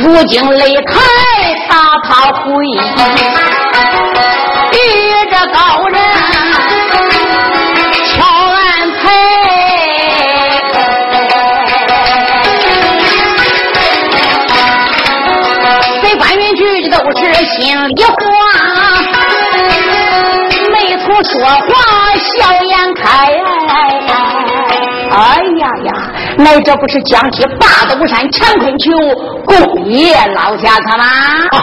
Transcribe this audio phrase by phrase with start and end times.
[0.00, 0.94] 如今擂台
[1.68, 2.44] 大炮回，
[4.72, 4.78] 遇
[5.28, 5.96] 着高人
[8.06, 8.14] 巧
[8.46, 8.56] 安
[8.92, 8.96] 排。
[16.00, 17.56] 这搬云局的都是心
[17.88, 18.14] 里话，
[20.70, 21.58] 没处说话，
[22.14, 22.28] 笑
[22.62, 23.02] 颜开。
[25.10, 25.16] 哎
[25.58, 25.90] 呀呀，
[26.36, 27.66] 那这不是将计罢？
[27.98, 28.92] 斗山乾坤球
[29.44, 31.04] 公爷老侠客吗？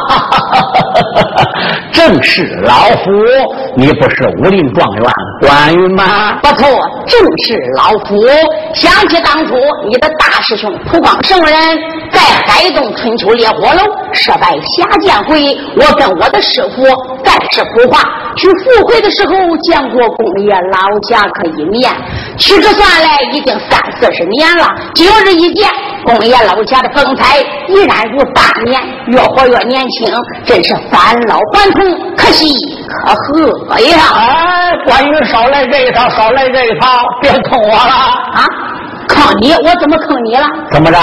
[1.94, 2.74] 正是老
[3.04, 3.10] 夫，
[3.76, 5.06] 你不是武林状元
[5.42, 6.38] 关羽吗？
[6.42, 6.68] 不错，
[7.08, 8.18] 正是老夫。
[8.74, 9.56] 想起当初
[9.88, 11.56] 你的大师兄蒲光圣人，
[12.12, 13.82] 在海东春秋烈火楼
[14.12, 16.84] 设拜下剑会，我跟我的师傅
[17.24, 18.04] 盖世普化
[18.36, 21.90] 去赴会的时候见过公爷老家可一面，
[22.38, 24.68] 屈指算来已经三四十年了。
[24.94, 25.70] 今日一见，
[26.06, 30.14] 公爷老家的风采依然如当年，越活越年轻，
[30.46, 31.84] 真是返老还童，
[32.16, 32.46] 可喜
[32.88, 33.98] 可贺呀！
[34.16, 36.88] 哎，关羽少来这一套，少来这一套，
[37.22, 37.94] 别坑我了
[38.34, 38.46] 啊！
[39.08, 39.54] 坑你？
[39.54, 40.46] 我怎么坑你了？
[40.72, 40.98] 怎么着？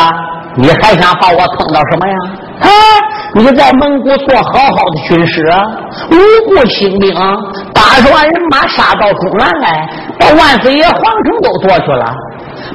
[0.55, 2.15] 你还想把我坑到什么呀？
[2.61, 2.69] 啊！
[3.35, 5.62] 你在蒙古做好好的军师啊，
[6.11, 7.15] 五国兴兵，
[7.75, 12.15] 八十万人马杀到中原来，把万岁爷皇城都夺去了。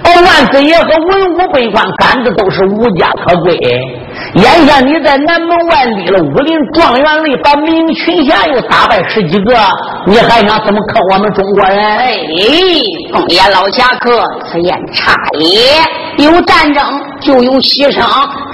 [0.03, 3.57] 把万岁爷和文武百官赶的都是无家可归，
[4.35, 9.53] 眼下你在南门外立了武林状元擂，把明群侠又打败十几个，
[10.05, 11.77] 你还想怎么坑我们中国人？
[11.77, 12.13] 哎，
[13.11, 16.23] 凤爷老侠客，此言差也。
[16.23, 16.83] 有战争
[17.21, 18.03] 就有牺牲，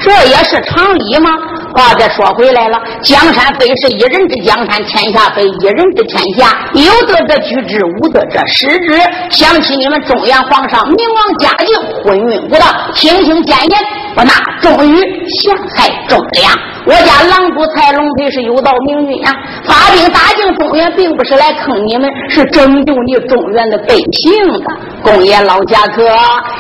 [0.01, 1.30] 这也是常理吗？
[1.73, 6.55] 话再说回来了，江山非是一人之江山，天下非一人之天下。
[6.73, 8.99] 有德者居之，无德者失之。
[9.29, 13.79] 想起你们中原皇上明王嘉靖昏庸不道，听听谏言，
[14.15, 14.97] 不纳忠于
[15.41, 16.53] 陷害忠良。
[16.85, 19.33] 我家狼主蔡龙飞是有道明君呀，
[19.65, 24.65] 发兵打进中原，并不是来坑你们，是拯救你中原的百姓的。
[25.01, 26.07] 公爷老家哥，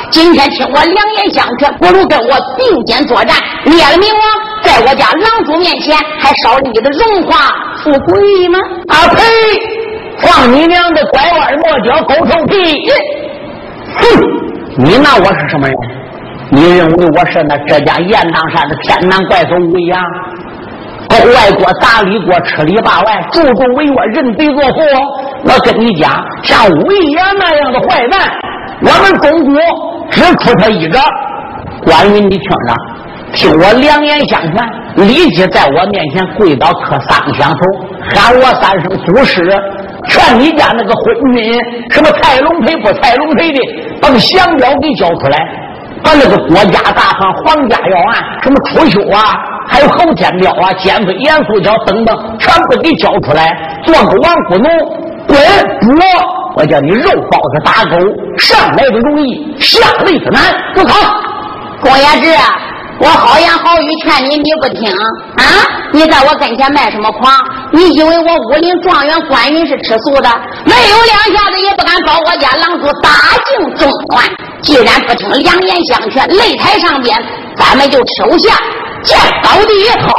[0.09, 4.52] 今天听我两言相劝，不如跟我并肩作战，灭了明王。
[4.63, 7.51] 在我家狼主面前，还少了你的荣华
[7.83, 8.59] 富贵吗？
[8.87, 9.21] 啊呸！
[10.19, 12.55] 放你娘的拐弯抹角，狗臭屁！
[13.97, 14.03] 哼！
[14.77, 15.75] 你拿我是什么人？
[16.49, 20.01] 你认为我是那浙江雁荡山的天南怪兽武阳？
[21.09, 24.79] 勾外国打里国，吃里扒外，助纣为虐，人贼作父。
[25.43, 28.31] 我跟你讲，像魏延那样的坏蛋，
[28.81, 29.61] 我们中国
[30.09, 30.99] 只出他一个。
[31.85, 32.92] 关于，你听着。
[33.33, 37.59] 听我两言相劝，立即在我面前跪倒磕三个响头，
[38.13, 39.41] 喊我三声祖师，
[40.07, 41.59] 劝你家那个昏君，
[41.89, 43.59] 什么蔡龙培不蔡龙培的，
[43.99, 45.37] 把个降表给交出来，
[46.03, 49.33] 把那个国家大汉、皇家要案，什么楚修啊，
[49.67, 53.51] 还有侯天彪啊、奸妃严素娇等等，全部给交出来，
[53.83, 54.69] 做个亡国奴，
[55.27, 55.37] 滚！
[55.81, 55.89] 不
[56.55, 57.97] 我叫你肉包子打狗，
[58.37, 60.39] 上来的容易，下来的难，
[60.75, 61.15] 不好，
[61.81, 62.27] 公爷志。
[62.99, 65.43] 我好言好语劝你，你不听啊！
[65.91, 67.33] 你在我跟前卖什么狂？
[67.71, 70.29] 你以为我武林状元关羽是吃素的？
[70.65, 73.09] 没有两下子也不敢保我家狼主大
[73.45, 74.23] 尽中环。
[74.61, 77.21] 既然不听两言相劝，擂台上边
[77.57, 78.55] 咱们就收下
[79.03, 80.13] 见高低也好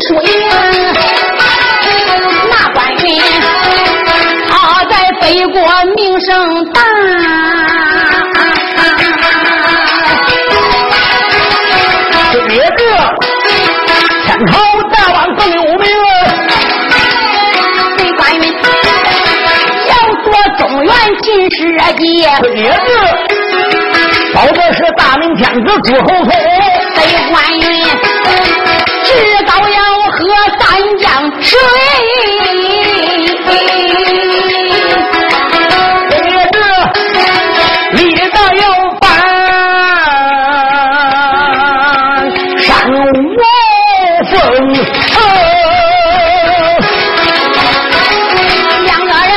[0.00, 0.08] 水，
[2.50, 2.96] 那关羽
[4.50, 4.52] 他
[4.84, 5.56] 在北国
[5.96, 6.28] 名声
[6.72, 6.80] 大，
[12.48, 12.80] 这个
[14.24, 14.52] 天朝
[14.92, 15.84] 大王更有名。
[17.96, 18.38] 这关羽
[19.88, 19.90] 要
[20.22, 20.26] 做
[20.58, 21.58] 中原进士
[21.96, 22.04] 杰，
[22.42, 22.54] 这个
[24.34, 26.55] 保的是大明天子朱厚熜。
[31.56, 31.62] 水
[32.52, 32.60] 里
[36.52, 36.60] 得
[37.92, 37.98] 立
[38.30, 38.62] 着有
[39.00, 39.04] 本，
[42.58, 42.92] 山无
[44.30, 44.32] 风。
[48.84, 49.34] 两个人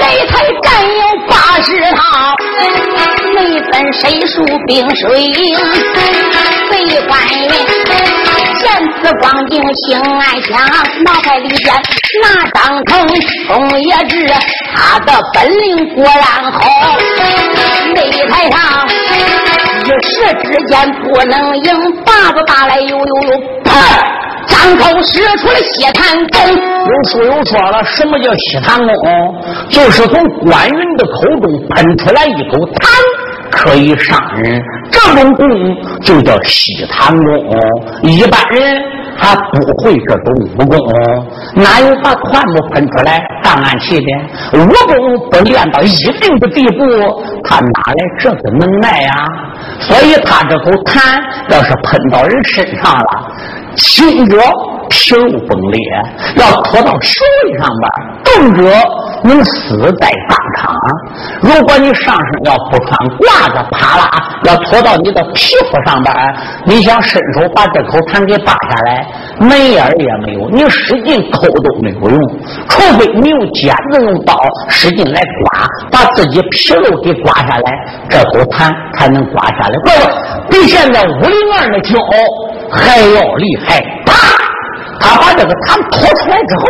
[0.00, 0.32] 擂台
[0.62, 0.66] 战
[0.98, 1.32] 有八
[1.62, 1.98] 十套，
[3.34, 3.38] 每
[3.70, 4.34] 分谁输
[4.66, 5.30] 并谁赢，
[6.68, 6.72] 谁
[7.08, 7.08] 欢。
[8.80, 10.58] 见此光景心暗想，
[11.04, 11.74] 脑海里边
[12.22, 13.06] 那张成
[13.46, 14.26] 风也知
[14.74, 16.60] 他的本领果然好，
[17.94, 18.88] 擂台上
[19.84, 20.10] 一时
[20.44, 21.70] 之间不能赢，
[22.06, 23.70] 把子打来又又又啪。
[24.46, 29.42] 张口使出了西坛功，有书友说了，什么叫西坛功？
[29.68, 31.12] 就是从关云的口
[31.42, 32.88] 中喷出来一口痰，
[33.50, 34.62] 可以伤人。
[34.90, 35.48] 这种功
[36.02, 37.26] 就叫西坛功。
[38.02, 38.82] 一般人
[39.16, 40.76] 还不会这种武功，
[41.54, 44.58] 哪有把痰都喷出来当暗器的？
[44.58, 46.84] 武功不练到一定的地步，
[47.44, 49.12] 他哪来这个能耐呀？
[49.80, 51.00] 所以他这口痰
[51.50, 53.28] 要是喷到人身上了。
[53.76, 54.36] 轻者
[54.90, 55.80] 皮肉崩裂，
[56.36, 57.88] 要拖到手里上边；
[58.24, 58.62] 重者
[59.22, 60.74] 能死在当场。
[61.40, 64.10] 如果你上身要不穿褂子，啪啦
[64.44, 66.14] 要拖到你的皮肤上边，
[66.64, 69.06] 你想伸手把这口痰给扒下来，
[69.38, 70.50] 门眼也没有。
[70.50, 72.20] 你使劲抠都没有用，
[72.68, 74.36] 除非你用剪子用刀
[74.68, 77.72] 使劲来刮，把自己皮肉给刮下来，
[78.08, 79.78] 这口痰才能刮下来。
[79.80, 81.96] 不不，比现在五零二的胶。
[82.72, 83.80] 还要厉害！
[84.06, 84.39] 啪！
[85.00, 86.62] 他把这个痰吐出来之后，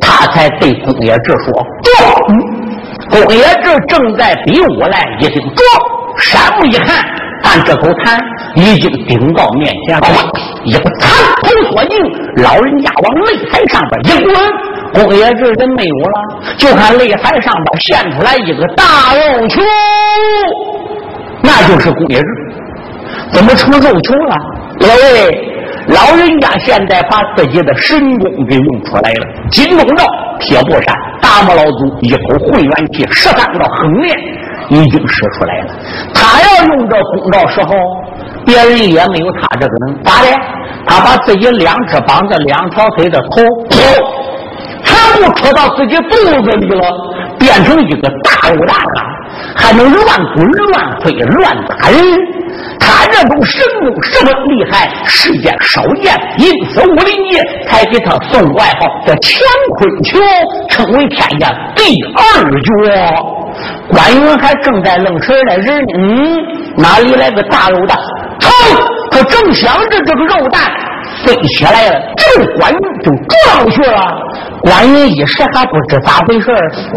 [0.00, 1.90] 他才对公冶志说：“坐。”
[3.10, 5.64] 公冶志正在比武来，一听“坐”，
[6.18, 7.04] 山木一看，
[7.42, 8.18] 看这口痰
[8.54, 10.06] 已经顶到面前了，
[10.64, 11.10] 一个残
[11.42, 11.98] 头缩进，
[12.42, 14.34] 老人家往擂台上边一滚，
[14.94, 19.60] 公冶志人没有了，就看擂台上边现出来一个大肉球，
[21.42, 22.26] 那就是公冶志，
[23.32, 24.36] 怎么成肉球了？
[24.78, 29.26] 各位，老人家现在把自己的神功给用出来了。
[29.50, 30.04] 金钟罩、
[30.38, 34.16] 铁布衫，达摩老祖一口混元气，十三道横练
[34.68, 35.74] 已经使出来了。
[36.14, 37.74] 他要用这功罩时候，
[38.44, 40.02] 别人也没有他这个能。
[40.04, 40.28] 咋的？
[40.86, 43.42] 他把自己两只膀子、两条腿的头，
[44.84, 46.82] 全部戳到自己肚子里了，
[47.38, 49.02] 变成一个大肉蛋了，
[49.56, 51.98] 还能乱滚乱飞乱打人。
[52.78, 59.40] 他这种神功十分厉害，世间少见，因此武林界才给他送外号叫乾
[59.76, 60.18] 坤球，
[60.68, 62.70] 称为天下第二绝。
[63.88, 66.38] 关云还正在愣神呢，人嗯，
[66.76, 67.98] 哪里来个大肉蛋？
[68.40, 68.48] 噌，
[69.10, 70.62] 他正想着这个肉蛋
[71.24, 74.00] 飞起来了，这关云就撞去了。
[74.62, 76.46] 关云一时还不知咋回事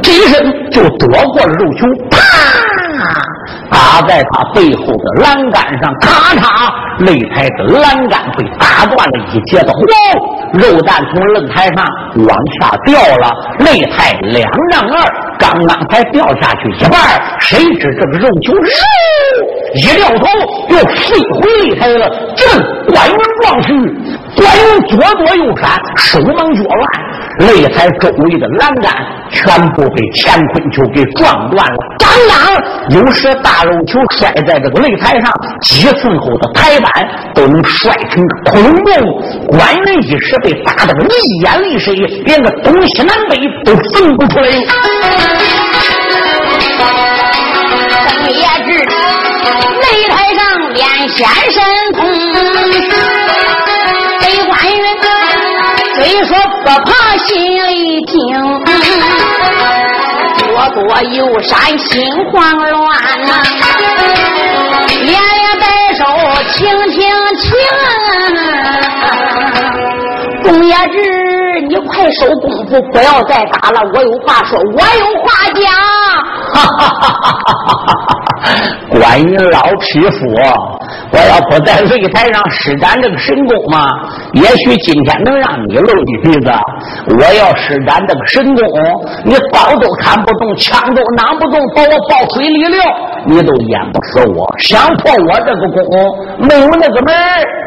[0.02, 2.18] 这一身就躲过了肉球，啪！
[3.70, 9.82] 打在他背后的栏杆上，咔嚓，擂台的栏杆被打断了一截的，哗，
[10.56, 11.86] 肉蛋从擂台上
[12.28, 14.96] 往下掉了，擂台两丈二，
[15.38, 17.00] 刚刚才掉下去一半，
[17.40, 18.62] 谁知这个肉球肉
[19.76, 20.26] 一掉头，
[20.70, 22.48] 又飞回擂台了，正
[22.94, 23.70] 关云撞去。
[24.36, 28.92] 关羽左躲右闪，手忙脚乱，擂台周围的栏杆
[29.32, 31.78] 全部被乾坤球给撞断了。
[31.98, 35.32] 当当，有时大肉球摔在这个擂台上，
[35.62, 36.92] 几寸厚的台板
[37.34, 39.48] 都能摔成个窟窿。
[39.48, 43.36] 关羽一时被打得个利眼利水，连个东西南北
[43.66, 44.46] 都分不出来。
[48.06, 48.70] 邓也志
[49.82, 50.40] 擂台上
[50.72, 51.58] 练先神
[51.94, 52.00] 通。
[54.22, 54.86] 北关人
[55.96, 57.28] 虽说不怕心
[57.68, 57.74] 里
[58.06, 58.16] 惊，
[60.38, 60.80] 多多
[61.12, 61.90] 有山心
[62.32, 62.72] 慌乱
[63.26, 63.32] 呐，
[72.06, 73.82] 子，你快收功夫，不要再打了。
[73.94, 75.64] 我有话说，我有话讲。
[76.54, 78.16] 哈哈哈哈哈哈！
[78.92, 80.18] 关于老匹夫。
[81.12, 83.88] 我要不在擂台上施展这个神功嘛，
[84.34, 86.52] 也许今天能让你露一鼻子。
[87.18, 88.64] 我要施展这个神功，
[89.24, 92.78] 你刀都砍不动，枪都拿不动，把我抱水里了，
[93.26, 94.54] 你都淹不死我。
[94.60, 95.88] 想破我这个功，
[96.40, 97.16] 没有那个门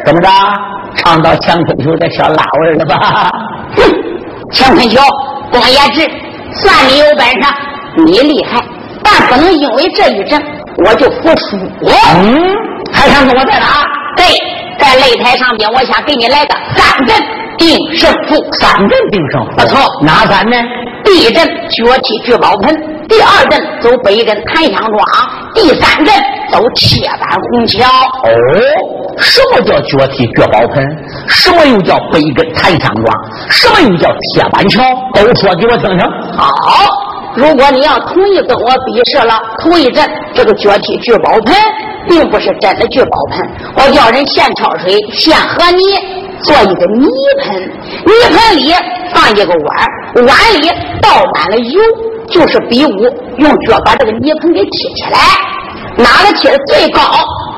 [0.05, 0.31] 怎么着？
[0.97, 2.97] 唱到乾坤球的小辣味了吧？
[3.77, 4.08] 哼
[4.51, 5.03] 哼，乾坤桥，
[5.51, 6.11] 公爷志，
[6.55, 7.55] 算你有本事，
[8.07, 8.61] 你厉害，
[9.03, 10.43] 但不能因为这一阵
[10.85, 11.57] 我就服输。
[11.83, 12.55] 嗯。
[12.91, 13.85] 还想跟我再打？
[14.17, 14.25] 对，
[14.79, 17.15] 在擂台上边，我想给你来个三阵
[17.59, 18.37] 定胜负。
[18.53, 19.79] 三阵定胜负，不错。
[20.03, 20.57] 哪三呢？
[21.05, 22.75] 第一阵脚踢聚宝盆，
[23.09, 24.99] 第二阵走北根檀香庄，
[25.55, 26.15] 第三阵
[26.51, 27.87] 走铁板红桥。
[27.89, 28.31] 哦，
[29.19, 30.85] 什么叫脚踢聚宝盆？
[31.29, 33.17] 什么又叫北根檀香庄？
[33.49, 34.83] 什么又叫铁板桥？
[35.15, 36.07] 都说给我听听。
[36.37, 36.85] 好，
[37.37, 40.07] 如果你要同意跟我比试了，头一阵。
[40.35, 41.55] 这个脚踢聚宝盆，
[42.09, 43.49] 并不是真的聚宝盆。
[43.77, 47.07] 我叫人现挑水，现和泥，做一个泥
[47.43, 47.63] 盆。
[48.07, 48.75] 泥盆里
[49.15, 51.81] 放一个碗，碗里倒满了油，
[52.31, 52.99] 就是比武
[53.39, 55.19] 用脚把这个泥盆给踢起来，
[55.97, 57.01] 哪个踢的最高，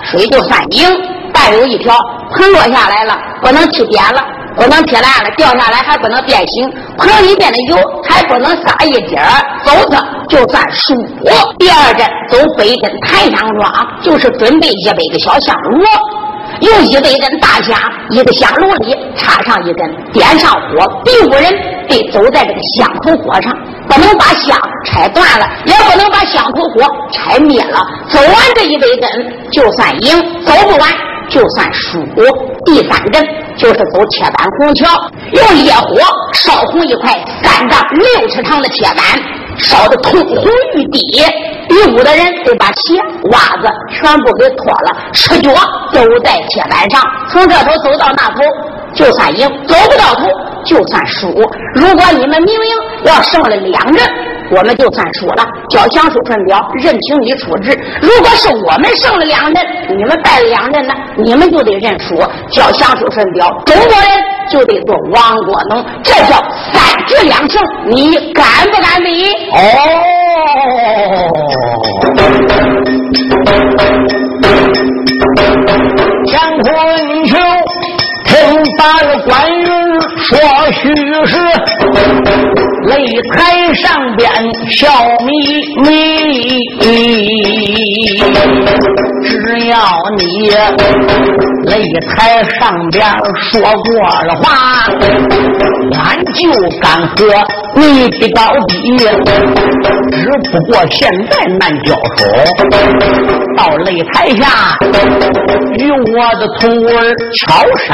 [0.03, 0.89] 水就算赢。
[1.33, 1.95] 但有一条，
[2.35, 4.21] 盆落下来了，不能踢扁了。
[4.57, 6.69] 不能踢烂了，掉下来还不能变形，
[6.99, 9.31] 盆里边的油还不能撒一点儿，
[9.65, 9.97] 否则
[10.29, 10.93] 就算输。
[11.57, 13.73] 第二阵走北镇台上庄，
[14.03, 15.79] 就是准备一百个小香炉，
[16.61, 17.79] 用一百根大香，
[18.11, 21.53] 一个香炉里插上一根，点上火，第五人
[21.89, 23.53] 得走在这个香头火上，
[23.89, 27.87] 不能把香拆断了，也不能把香头火拆灭了。
[28.09, 30.89] 走完这一百根就算赢，走不完
[31.29, 31.99] 就算输。
[32.65, 33.27] 第三阵。
[33.57, 34.89] 就是走铁板红桥，
[35.33, 36.01] 用烈火
[36.33, 37.13] 烧红一块
[37.43, 39.05] 三丈六尺长的铁板，
[39.63, 41.05] 烧的通红欲滴。
[41.69, 42.99] 比武的人得把鞋、
[43.31, 45.53] 袜子全部给脱了，赤脚
[45.93, 47.01] 走在铁板上，
[47.31, 48.43] 从这头走到那头，
[48.95, 50.29] 就算赢；走不到头，
[50.65, 51.29] 就算输。
[51.75, 52.71] 如果你们明明
[53.05, 54.30] 要胜了两人。
[54.51, 57.79] 我们就算输了，交降书顺表，任凭你处置。
[58.01, 59.65] 如果是我们胜了两人，
[59.97, 62.17] 你们败了两人呢，你们就得认输，
[62.51, 63.49] 交降书顺表。
[63.67, 64.11] 中国人
[64.51, 66.43] 就得做亡国奴，这叫
[66.73, 67.63] 三局两胜。
[67.87, 69.33] 你敢不敢比？
[69.53, 69.59] 哦，
[76.27, 77.37] 乾坤球。
[78.23, 78.37] 听
[78.79, 79.29] 罢了关
[79.61, 79.65] 羽
[80.23, 80.39] 说
[80.71, 80.83] 虚
[81.27, 81.37] 实，
[82.91, 82.93] 擂
[83.31, 83.39] 台
[83.75, 84.29] 上边
[84.73, 84.83] 笑
[85.25, 85.31] 眯
[85.85, 85.87] 眯。
[89.23, 89.33] 只
[89.69, 89.77] 要
[90.17, 90.23] 你
[91.67, 91.73] 擂
[92.11, 92.59] 台上
[92.91, 92.99] 边
[93.37, 93.89] 说过
[94.27, 94.45] 了话，
[96.01, 96.03] 俺
[96.35, 96.39] 就
[96.81, 97.17] 敢和
[97.77, 97.81] 你
[98.11, 98.75] 比高低。
[100.13, 100.19] 只
[100.51, 100.99] 不过现
[101.31, 102.21] 在难交手，
[103.57, 104.43] 到擂台下
[105.79, 106.67] 与我的徒
[106.97, 106.99] 儿
[107.39, 107.39] 敲
[107.87, 107.89] 上。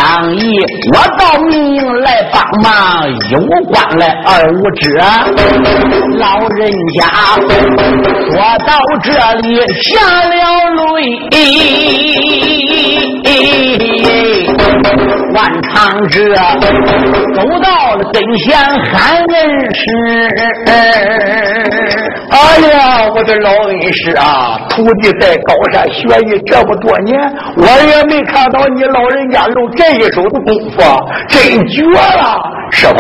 [0.92, 2.66] 我到民营来帮忙，
[3.30, 3.34] 有
[3.66, 4.82] 关来二无知。
[4.94, 7.08] 老人家
[8.30, 10.34] 说到这里下了
[10.76, 11.00] 泪，
[15.34, 15.72] 万长
[16.08, 16.18] 者
[17.34, 19.34] 走到了跟前喊恩
[19.74, 19.80] 师。
[22.28, 22.76] 哎呀，
[23.14, 27.18] 我的老恩师啊，徒弟在高山学艺这么多年，
[27.56, 30.82] 我也没看到你老人家露这一手的功夫，
[31.28, 32.40] 真绝了，
[32.72, 32.98] 师傅！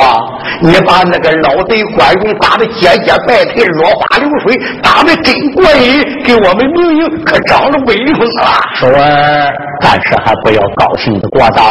[0.62, 8.42] 你把那个老贼关羽打的节节败退，落花流水，打的真过瘾，给我们民营可长了威风了。
[8.74, 11.62] 说儿，但是还不要高兴的过早。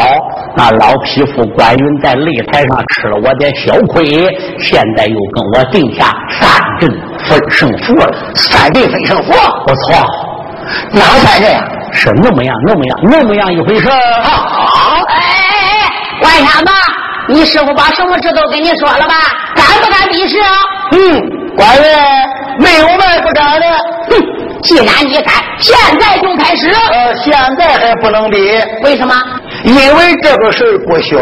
[0.55, 4.05] 那老匹夫关云在擂台上吃了我点小亏，
[4.59, 6.49] 现在又跟我定下三
[6.79, 6.89] 阵
[7.27, 7.39] 分。
[7.49, 9.31] 胜负了，三阵分胜负，
[9.65, 9.95] 不错，
[10.91, 11.63] 哪三阵呀？
[11.93, 16.71] 是那么样，那么样，那么样一回事好，哎哎哎，万山子，
[17.29, 19.15] 你师傅把什么事都跟你说了吧？
[19.55, 20.47] 敢不敢比试啊？
[20.91, 20.97] 嗯，
[21.55, 21.85] 官人
[22.59, 23.65] 没有卖不敢的。
[24.09, 24.19] 哼，
[24.65, 26.69] 既然你敢，现在就开始。
[26.91, 28.38] 呃，现在还不能比，
[28.84, 29.15] 为什么？
[29.63, 31.17] 因为这个事不小。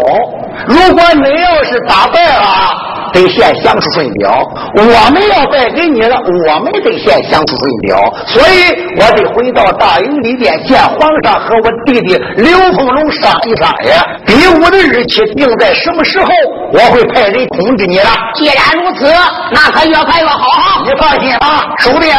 [0.65, 2.79] 如果你要是打败了。
[3.13, 4.41] 得先降出顺表，
[4.75, 4.81] 我
[5.12, 13.91] 们要败给你了，我们得先降出顺表，所以我得回到大营里边见皇上和我弟弟刘凤龙商议商议，
[14.25, 16.27] 比武的日期定在什么时候，
[16.73, 18.09] 我会派人通知你了。
[18.33, 19.05] 既然如此，
[19.51, 20.83] 那可越快越好。
[20.83, 22.12] 你放心啊，收定。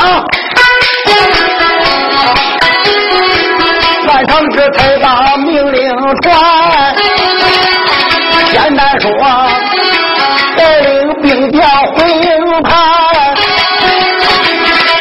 [4.06, 5.90] 万长志才把命令
[6.22, 6.94] 传，
[8.50, 9.10] 简单说。
[10.56, 11.60] 带领兵将
[11.94, 12.72] 回营盘，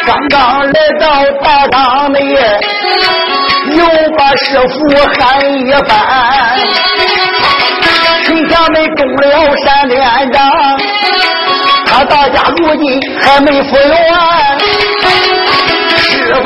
[0.04, 1.06] 刚刚来到
[1.44, 2.20] 大帐内，
[3.76, 3.86] 又
[4.18, 4.74] 把师傅
[5.14, 5.22] 喊
[5.60, 5.90] 一番。
[8.24, 10.02] 丞相们中了山连
[10.32, 10.42] 长，
[11.86, 15.43] 他大家如今还没复原。
[16.26, 16.46] 师傅，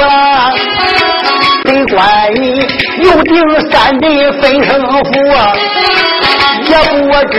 [1.64, 1.98] 对关
[2.34, 2.38] 羽
[3.04, 3.36] 又定
[3.70, 4.06] 三阵
[4.42, 5.10] 分胜负，
[6.64, 7.36] 也不知。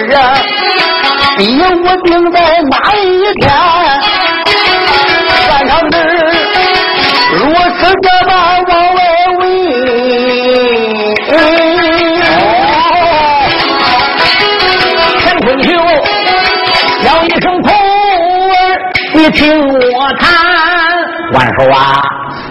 [1.36, 2.36] 比我定在
[2.70, 3.06] 哪一
[3.40, 3.44] 天？
[5.48, 5.94] 三长志
[7.34, 8.32] 如此这般
[8.64, 8.98] 往外
[9.38, 9.40] 问，
[15.20, 15.66] 陈春秋
[17.04, 17.72] 叫一声徒儿，
[19.14, 20.26] 你听我谈，
[21.34, 21.78] 万寿啊！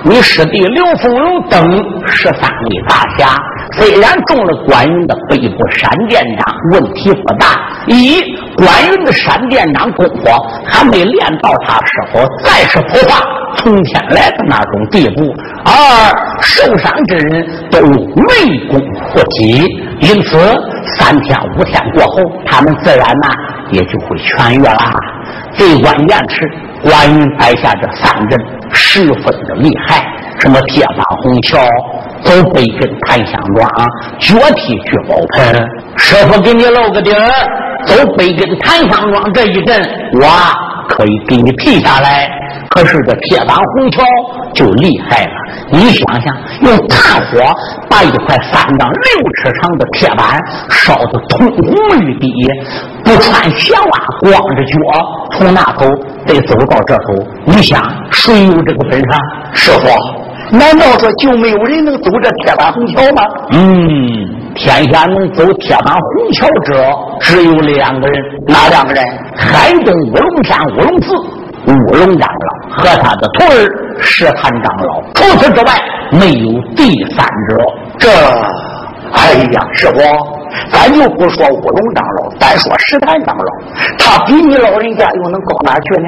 [0.04, 1.62] 你师弟刘凤龙等
[2.08, 3.36] 十三位大侠，
[3.74, 7.48] 虽然中了关羽的背部闪电掌，问题不大。
[7.88, 8.22] 一
[8.56, 10.30] 关羽的闪电掌功夫
[10.66, 13.22] 还没练到他师傅，再是不怕，
[13.58, 15.34] 冲天来的那种地步，
[15.66, 18.80] 二受伤之人都内功
[19.12, 19.66] 附体，
[20.00, 20.38] 因此
[20.98, 23.28] 三天五天过后，他们自然呢
[23.72, 24.94] 也就会痊愈啦。
[25.54, 26.50] 最关键是，
[26.84, 28.40] 关羽摆下这三阵
[28.74, 30.04] 十分的厉害，
[30.40, 31.58] 什么铁板红桥、
[32.22, 33.70] 走北根檀香庄、
[34.20, 35.56] 脚踢聚宝盆，
[35.98, 37.28] 师傅给你露个底儿，
[37.86, 39.82] 走北根檀香庄这一阵，
[40.20, 40.28] 我
[40.90, 42.30] 可以给你劈下来。
[42.70, 44.04] 可是这铁板红桥
[44.58, 45.32] 就厉害了，
[45.72, 47.40] 你想想，用炭火
[47.88, 50.42] 把一块三丈六尺长的铁板
[50.72, 52.28] 烧得通红欲滴，
[53.06, 54.74] 不穿鞋袜，光着脚
[55.34, 55.86] 从那头
[56.26, 57.80] 得走到这头，你想
[58.12, 59.06] 谁有这个本事？
[59.54, 63.24] 师傅，难道说就没有人能走这铁板红桥吗？
[63.52, 63.76] 嗯，
[64.56, 66.84] 天下能走铁板红桥者
[67.20, 69.04] 只有两个人，哪两个人？
[69.36, 71.14] 海东五龙山五龙寺。
[71.68, 75.74] 乌龙长老和他的徒儿石坛长老，除此之外
[76.12, 77.58] 没有第三者。
[77.98, 78.10] 这，
[79.12, 80.00] 哎呀，师傅，
[80.72, 83.54] 咱就不说乌龙长老，单说石坛长老，
[83.98, 86.08] 他比你老人家又能高哪去呢？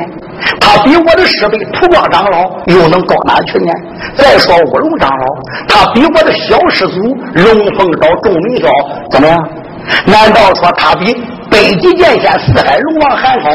[0.62, 3.74] 他比我的师辈土光长老又能高哪去呢？
[4.16, 5.26] 再说乌龙长老，
[5.68, 7.02] 他比我的小师祖
[7.34, 8.70] 龙凤昭、钟明昭
[9.12, 9.50] 怎么样？
[10.06, 11.14] 难道说他比
[11.50, 13.50] 北极剑仙四海龙王还高？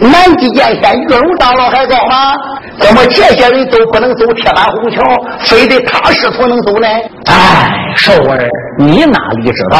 [0.00, 2.34] 南极剑仙玉龙长老还高吗？
[2.78, 5.00] 怎么这些人都不能走铁板红桥，
[5.40, 6.88] 非得他师徒能走呢？
[7.26, 9.78] 哎，寿儿，你哪里知道，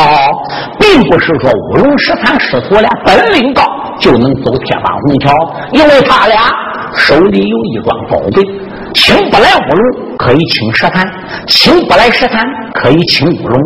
[0.78, 3.62] 并不是说五龙十三师徒俩本领高
[3.98, 5.32] 就能走铁板红桥，
[5.72, 6.52] 因为他俩
[6.94, 8.42] 手里有一桩宝贝，
[8.94, 11.04] 请不来乌龙可以请石潭，
[11.48, 13.60] 请不来石潭可以请乌龙。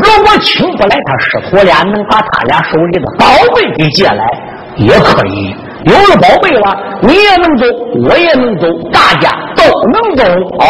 [0.00, 4.24] 如果请不来他师徒俩，能把他俩手里的宝贝给借来，
[4.76, 5.54] 也可以。
[5.84, 7.64] 有了宝贝了，你也能走，
[8.08, 10.24] 我也能走，大家都能走。
[10.60, 10.64] 哦，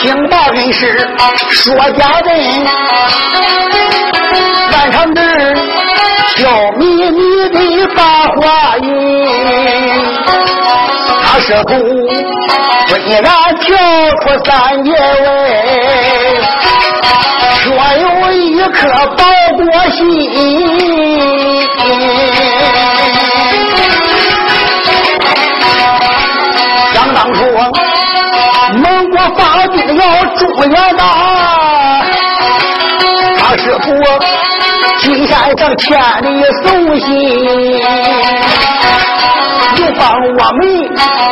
[0.00, 1.08] 听大人是
[1.50, 2.64] 说家人，
[4.70, 5.56] 满场人
[6.36, 7.25] 笑眯眯
[8.40, 8.86] 话音，
[11.22, 11.62] 他是后
[12.88, 13.24] 虽然
[13.60, 13.66] 叫
[14.20, 14.50] 出三
[14.84, 14.96] 界外，
[17.62, 17.64] 却
[18.00, 18.36] 有一
[18.68, 18.78] 颗
[19.16, 19.20] 报
[19.56, 19.98] 国心。
[26.92, 27.38] 想当初，
[28.82, 30.02] 蒙古发兵要
[30.34, 31.02] 诛元大，
[33.38, 34.35] 他是后。
[35.26, 35.86] 山上千
[36.22, 36.28] 里
[36.62, 36.64] 送
[37.00, 37.06] 信，
[39.76, 40.60] 又帮我们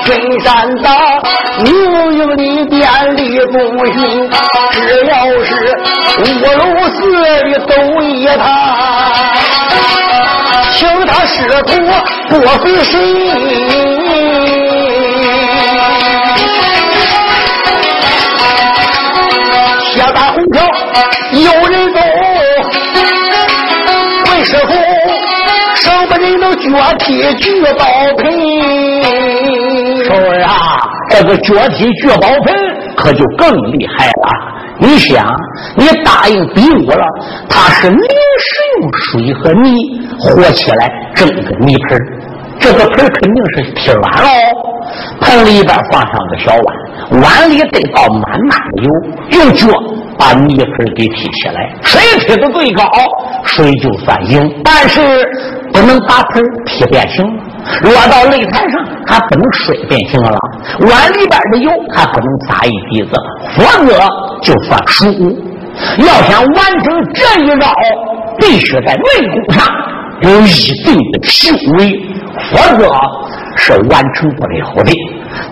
[0.04, 0.06] 分
[0.40, 0.48] 山
[0.82, 0.86] 打，
[1.62, 1.66] 明
[2.14, 2.82] 营里边
[3.16, 3.54] 立功
[3.86, 3.94] 勋，
[4.72, 4.76] 只
[5.06, 5.12] 要
[5.44, 5.48] 是
[6.18, 8.42] 五楼寺的都依他，
[10.72, 11.34] 请他师
[11.66, 11.70] 徒
[12.28, 12.92] 不费神。
[19.92, 20.56] 铁板红桥
[21.32, 21.72] 有人
[24.54, 27.84] 走，为师傅生不人都脚踢聚宝
[28.18, 28.22] 盆。
[30.04, 32.54] 寿儿啊，这个脚踢聚宝盆
[32.96, 34.12] 可就更厉害了。
[34.78, 35.24] 你想，
[35.76, 37.04] 你答应比武了，
[37.48, 38.06] 他是临时
[38.80, 39.74] 用水和泥
[40.18, 41.98] 和起来蒸个泥盆
[42.60, 44.28] 这个盆肯定是铁碗喽。
[45.20, 46.76] 盆里边放上个小碗，
[47.10, 48.90] 碗里得倒满满的油，
[49.38, 49.68] 用脚
[50.18, 52.84] 把泥盆给踢起来，谁踢的最高，
[53.44, 54.62] 谁就算赢。
[54.64, 55.00] 但是
[55.72, 57.24] 不能把盆踢变形。
[57.82, 60.38] 落到擂台上，还不能摔变形了。
[60.80, 63.12] 碗里边的油还不能撒一鼻子，
[63.56, 63.98] 否则
[64.42, 65.06] 就算输。
[65.98, 67.72] 要想完成这一招，
[68.38, 69.66] 必须在内功上
[70.20, 71.98] 有一定的修为，
[72.52, 72.92] 否则
[73.56, 74.92] 是完成不了的。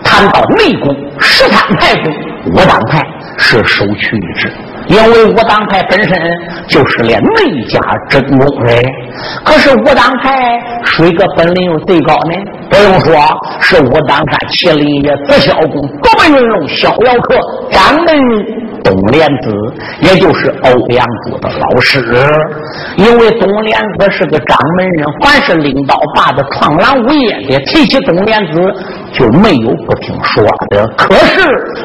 [0.03, 2.13] 谈到内功，十三派中，
[2.53, 3.01] 武当派
[3.37, 4.51] 是首屈一指。
[4.87, 6.19] 因为武当派本身
[6.67, 8.81] 就是练内家真功的，
[9.45, 12.35] 可是武当派谁个本领又最高呢？
[12.69, 13.15] 不用说，
[13.61, 15.87] 是武当山麒麟爷紫霄宫
[16.29, 17.35] 门云龙逍遥客
[17.71, 18.15] 掌门
[18.83, 19.51] 董莲子，
[20.01, 22.03] 也就是欧阳珠的老师。
[22.97, 28.61] 因为董莲子是个掌门人，凡是领导把的创狼无业的，提起董莲子
[29.13, 30.85] 就没有不听说的。
[30.97, 31.41] 可是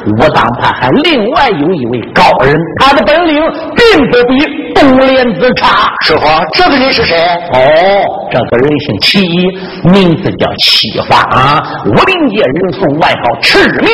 [0.07, 3.41] 武当派还另外有一位高人，他的本领
[3.77, 5.95] 并不比董莲子差。
[6.01, 7.17] 师傅，这个人是谁？
[7.55, 7.59] 哦，
[8.33, 9.21] 这个人姓齐，
[9.89, 13.91] 名字叫齐发，武林界人送外号赤面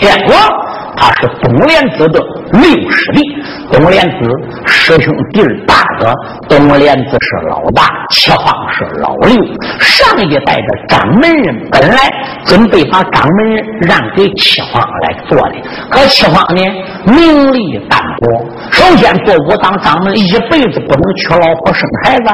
[0.00, 0.61] 天王。
[0.96, 2.20] 他是东莲子的
[2.52, 3.22] 六师弟。
[3.70, 4.28] 东莲子
[4.66, 6.12] 师兄弟大哥，
[6.48, 9.36] 东莲子是老大，七方是老六。
[9.80, 11.96] 上一代的掌门人本来
[12.44, 15.54] 准备把掌门人让给七方来做的，
[15.90, 16.62] 可七方呢
[17.06, 18.44] 名利淡薄。
[18.70, 22.30] 首先做武当掌门，一辈子不能娶老婆生孩子，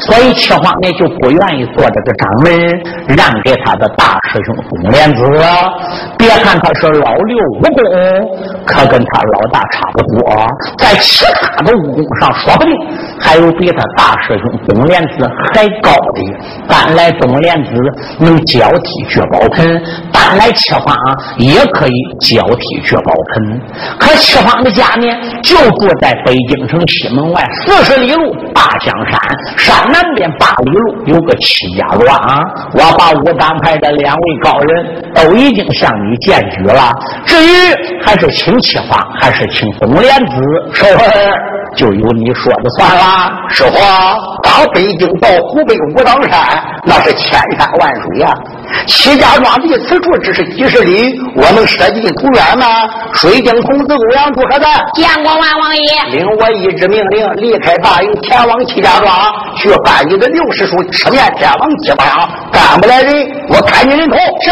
[0.00, 2.82] 所以七方呢就不愿意做这个掌门人，
[3.16, 5.22] 让给他的大师兄东莲子。
[6.18, 8.22] 别看他是老六武功，哦
[8.66, 10.32] 可跟他老大差不多，
[10.78, 12.72] 在其他的武功上说不定
[13.20, 16.22] 还有比他大师兄东莲子还高的。
[16.68, 17.70] 搬来东莲子
[18.18, 20.96] 能交替聚宝盆，搬来七方
[21.38, 23.60] 也可以交替聚宝盆。
[23.98, 25.06] 可七方的家呢，
[25.42, 29.20] 就住在北京城西门外四十里路大江山
[29.58, 32.16] 山南边八里路有个戚家庄。
[32.74, 36.90] 我把武当派的两位高人都已经向你荐举了，
[37.26, 37.48] 至于
[38.04, 40.36] 还是请七方，还是请东莲子，
[40.74, 41.32] 收儿
[41.76, 43.32] 就由你说的算了。
[43.48, 43.78] 师傅，
[44.42, 48.32] 打北京到湖北武当山，那是千山万水呀。
[48.86, 52.66] 戚家庄离此处只是几十里，我能舍近图远吗？
[53.14, 54.66] 水晶童子欧阳柱，何在？
[54.94, 55.82] 见过万王爷。
[56.10, 59.10] 领我一纸命令，离开大营，前往戚家庄，
[59.56, 62.28] 去办你的六师叔吃面天王鸡巴。
[62.50, 63.14] 干不来人，
[63.48, 64.16] 我砍你人头。
[64.16, 64.50] 是。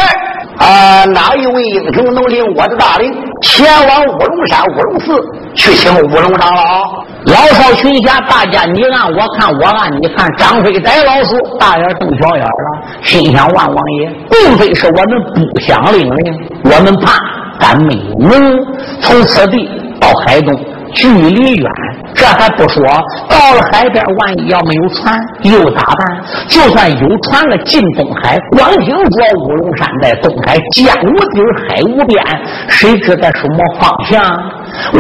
[0.61, 5.19] 啊，哪一位英雄能领我的大令前往乌龙山乌龙寺
[5.55, 6.83] 去请乌龙长老？
[7.25, 10.31] 老少群侠，大家你按我看，我按你看。
[10.37, 17.19] 张飞逮老鼠大眼瞪小眼了，心想：万王爷，并非是我们不想领令，我们怕，
[17.59, 18.59] 但没有能
[19.01, 19.67] 从此地
[19.99, 20.55] 到海东。
[20.95, 21.71] 距离远，
[22.15, 22.83] 这还不说。
[23.29, 26.23] 到了海边，万一要没有船，又咋办？
[26.49, 29.05] 就算有船了，进东海，光听说
[29.47, 32.25] 乌龙山在东海，江无底，海无边，
[32.69, 34.23] 谁知在什么方向？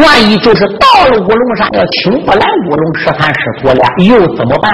[0.02, 4.72] 万一就是到了乌龙山，要请不来乌龙师坛师傅了，又怎么办？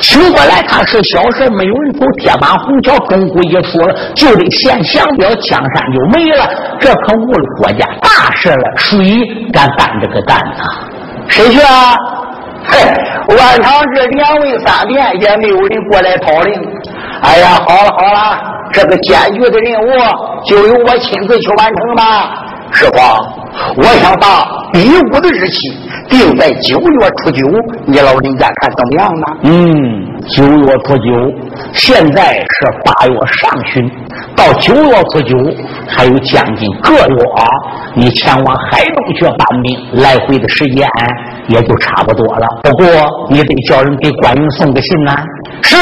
[0.00, 2.98] 请过来，他是小事，没有人走铁板红桥。
[3.06, 6.48] 中古一说了，就得现降表，江山就没了。
[6.80, 8.72] 这可误了国家大事了。
[8.76, 8.98] 谁
[9.52, 10.62] 敢担这个担子？
[11.28, 11.94] 谁去啊？
[12.64, 12.78] 嘿，
[13.36, 16.60] 万场这两位三遍也没有人过来讨令。
[17.22, 18.38] 哎呀，好了好了，
[18.72, 19.88] 这个艰巨的任务
[20.46, 22.45] 就由我亲自去完成吧。
[22.72, 22.98] 师傅，
[23.76, 25.56] 我想把比武的日期
[26.08, 27.42] 定在九月初九，
[27.86, 29.26] 你老人家看怎么样呢？
[29.44, 31.32] 嗯，九月初九，
[31.72, 32.44] 现在是
[32.84, 33.90] 八月上旬，
[34.34, 35.36] 到九月初九
[35.88, 37.46] 还有将近个月啊，
[37.94, 40.86] 你前往海东去搬兵，来回的时间
[41.48, 42.46] 也就差不多了。
[42.62, 42.86] 不过
[43.30, 45.16] 你得叫人给关羽送个信呐。
[45.62, 45.76] 是。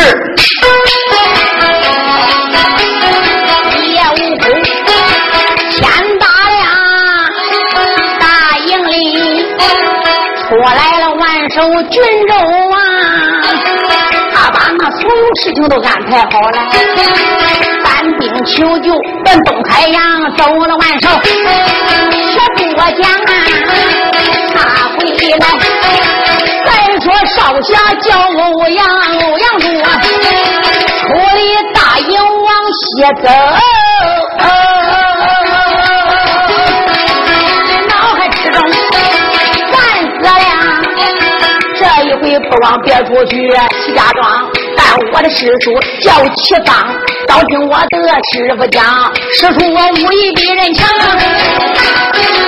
[10.50, 12.34] 我来了，万寿郡州
[12.70, 12.76] 啊！
[14.32, 16.58] 他把那所有事情都安排好了，
[17.82, 18.92] 搬兵求救，
[19.24, 21.08] 奔东海洋走了万寿。
[22.32, 23.28] 却不讲啊，
[24.54, 24.58] 他
[24.96, 24.98] 回
[25.38, 25.42] 来。
[26.64, 26.68] 再
[27.00, 29.86] 说少侠叫欧阳，欧阳柱啊，
[31.00, 31.04] 出
[31.36, 31.40] 离
[31.72, 32.84] 大营往西
[33.22, 33.26] 走。
[42.40, 43.50] 不往别处去，
[43.84, 44.50] 齐家庄。
[44.76, 46.94] 但我的师叔叫齐方，
[47.26, 47.98] 倒听我的
[48.32, 48.84] 师傅讲，
[49.32, 50.86] 师叔我武艺比人强。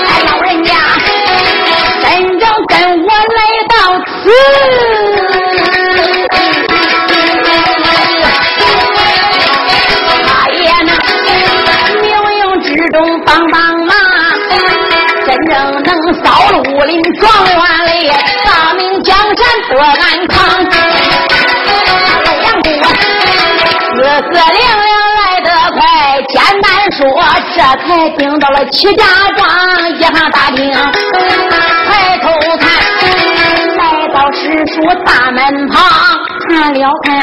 [0.06, 0.72] 哎，老人家，
[2.02, 3.74] 真正跟我来到
[4.22, 4.30] 此，
[10.26, 10.90] 他也能
[12.02, 12.30] 冥冥
[12.62, 12.94] 之中
[13.24, 13.90] 帮帮忙，
[15.26, 15.88] 真正能
[16.24, 17.54] 扫了武林状元
[17.86, 17.90] 嘞。
[26.96, 27.06] 说，
[27.54, 29.04] 这才顶到了齐家
[29.36, 29.46] 庄
[29.90, 32.66] 一行大厅，抬头看，
[33.76, 35.76] 来到师叔大门旁，
[36.48, 37.20] 看了看，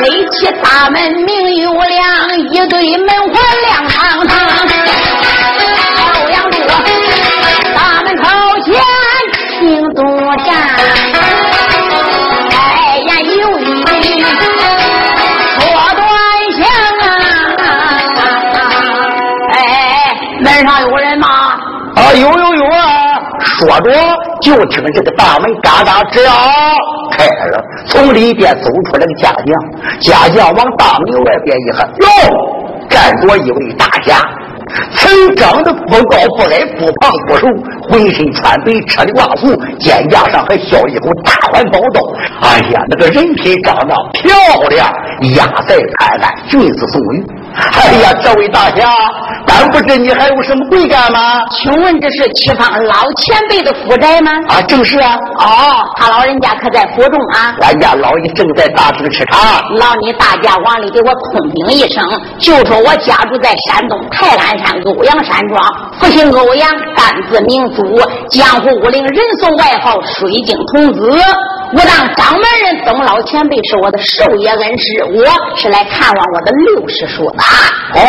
[0.00, 3.32] 黑漆大门明又亮，一对门环
[3.68, 4.67] 亮堂堂，
[23.80, 23.92] 着，
[24.40, 26.32] 就听这个大门嘎嘎吱呀
[27.16, 30.00] 开了，从里边走出来个家将。
[30.00, 32.06] 家将往大门外边一看，哟，
[32.88, 34.16] 站着一位大侠，
[34.92, 37.46] 曾长得不高不矮，不胖不瘦，
[37.88, 42.00] 浑身穿白，车里挂服，肩胛上还削一口大环宝刀。
[42.40, 44.34] 哎呀，那个人品长得漂
[44.68, 44.86] 亮，
[45.34, 47.26] 压在潘安，君子送玉。
[47.54, 48.88] 哎呀，这位大侠，
[49.46, 51.42] 咱不知你还有什么贵干吗？
[51.50, 54.32] 请问这是七方老前辈的府宅吗？
[54.48, 55.16] 啊，正是啊。
[55.38, 57.56] 哦，他老人家可在府中啊？
[57.60, 59.62] 俺家老爷正在大厅吃茶。
[59.76, 62.04] 老你大驾往里给我通禀一声，
[62.38, 65.64] 就说我家住在山东泰安山欧阳山庄，
[65.98, 67.82] 父亲欧阳，单字明珠，
[68.28, 70.98] 江湖武林人送外号水晶童子。
[71.70, 75.22] 我当掌门人董老前辈是我的授业恩师，我
[75.54, 77.36] 是来看望我的六师叔的。
[77.94, 78.00] 哦，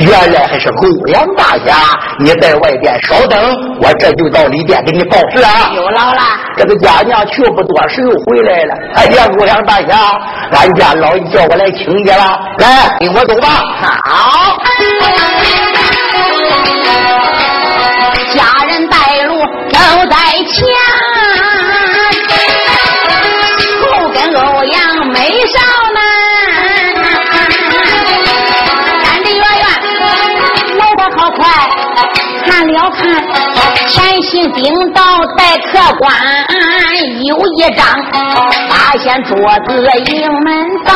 [0.00, 1.76] 原来还是欧阳大侠，
[2.18, 3.40] 你在外边稍等，
[3.80, 5.70] 我这就到里边给你报事啊。
[5.76, 6.20] 有劳了，
[6.56, 8.74] 这个家娘去不多时又回来了。
[8.96, 13.48] 哎呀，欧阳大侠，俺家老爷叫我来请你了，来，跟我走吧。
[14.04, 14.58] 好，
[32.74, 33.22] 要看，
[33.88, 35.00] 前行顶到
[35.36, 36.12] 待客官
[37.22, 37.86] 有一张，
[38.68, 39.36] 发现桌
[39.68, 40.46] 子迎门
[40.84, 40.92] 放，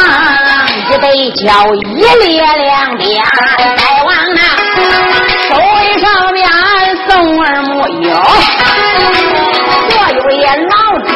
[0.90, 3.24] 一杯酒一列两边，
[3.76, 4.40] 再往那
[5.48, 6.42] 手位上面
[7.08, 7.10] 送
[7.44, 7.70] 儿木
[8.02, 8.06] 有，
[9.88, 10.74] 我有一老
[11.06, 11.08] 者，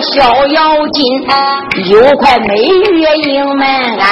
[0.00, 1.00] 逍遥巾，
[1.90, 4.04] 有块美玉迎门安，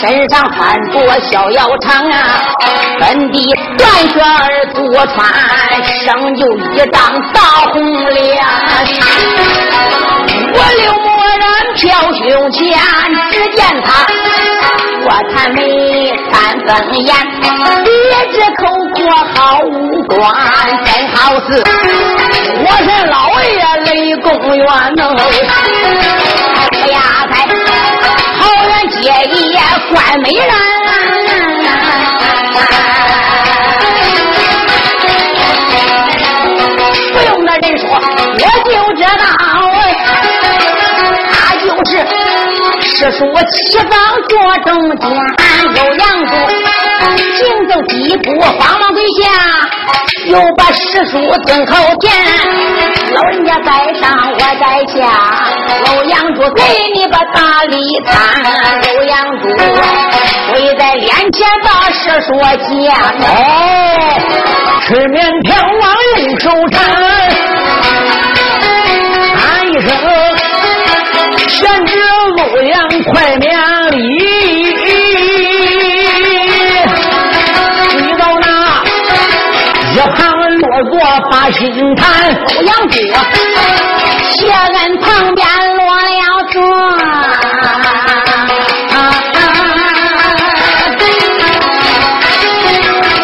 [0.00, 2.16] 身上穿着逍遥长啊，
[3.00, 5.26] 本地断靴儿多穿，
[6.04, 7.00] 生就一张
[7.32, 7.40] 大
[7.72, 8.44] 红脸，
[10.52, 10.92] 我留
[11.74, 12.62] 墨人飘胸前，
[13.30, 14.06] 只见他。
[15.06, 15.60] 我谈眉
[16.30, 16.70] 三分
[17.04, 17.08] 眼，
[17.84, 17.88] 一
[18.32, 18.62] 直口
[18.94, 18.98] 过
[19.34, 20.22] 好五官，
[20.84, 21.46] 真好似
[22.64, 23.52] 我是老爷
[23.84, 25.02] 雷公园哦。
[26.70, 26.96] 哎呀，
[27.30, 27.34] 在
[28.38, 28.96] 桃园结
[29.34, 29.34] 义
[29.90, 30.42] 关美人，
[37.12, 38.93] 不用那人说，我，就
[41.86, 41.90] 是。
[42.82, 43.90] 师叔七方
[44.28, 44.32] 坐
[44.64, 45.02] 中间，
[45.74, 46.30] 有杨柱
[47.36, 49.22] 行走几步，慌忙跪下，
[50.26, 52.10] 又把师叔蹲后前。
[53.14, 54.96] 老人家在上，我在下，
[55.86, 56.62] 欧阳柱给
[56.94, 58.12] 你个大礼餐。
[58.82, 59.48] 欧阳柱
[60.52, 62.28] 跪在脸前，把师叔
[62.68, 62.92] 见。
[63.26, 64.20] 哎，
[64.82, 65.82] 吃面条往
[66.16, 66.80] 人手缠，
[69.36, 70.33] 喊一声。
[71.64, 73.48] 贤侄欧阳快免
[73.92, 73.96] 礼，
[77.96, 78.44] 你到那
[79.94, 80.20] 一旁
[80.58, 80.92] 落座
[81.30, 81.62] 把心
[81.94, 82.02] 谈。
[82.34, 82.94] 欧阳哥，
[84.28, 85.42] 谢恩旁边
[85.78, 86.12] 落了
[86.52, 86.54] 座，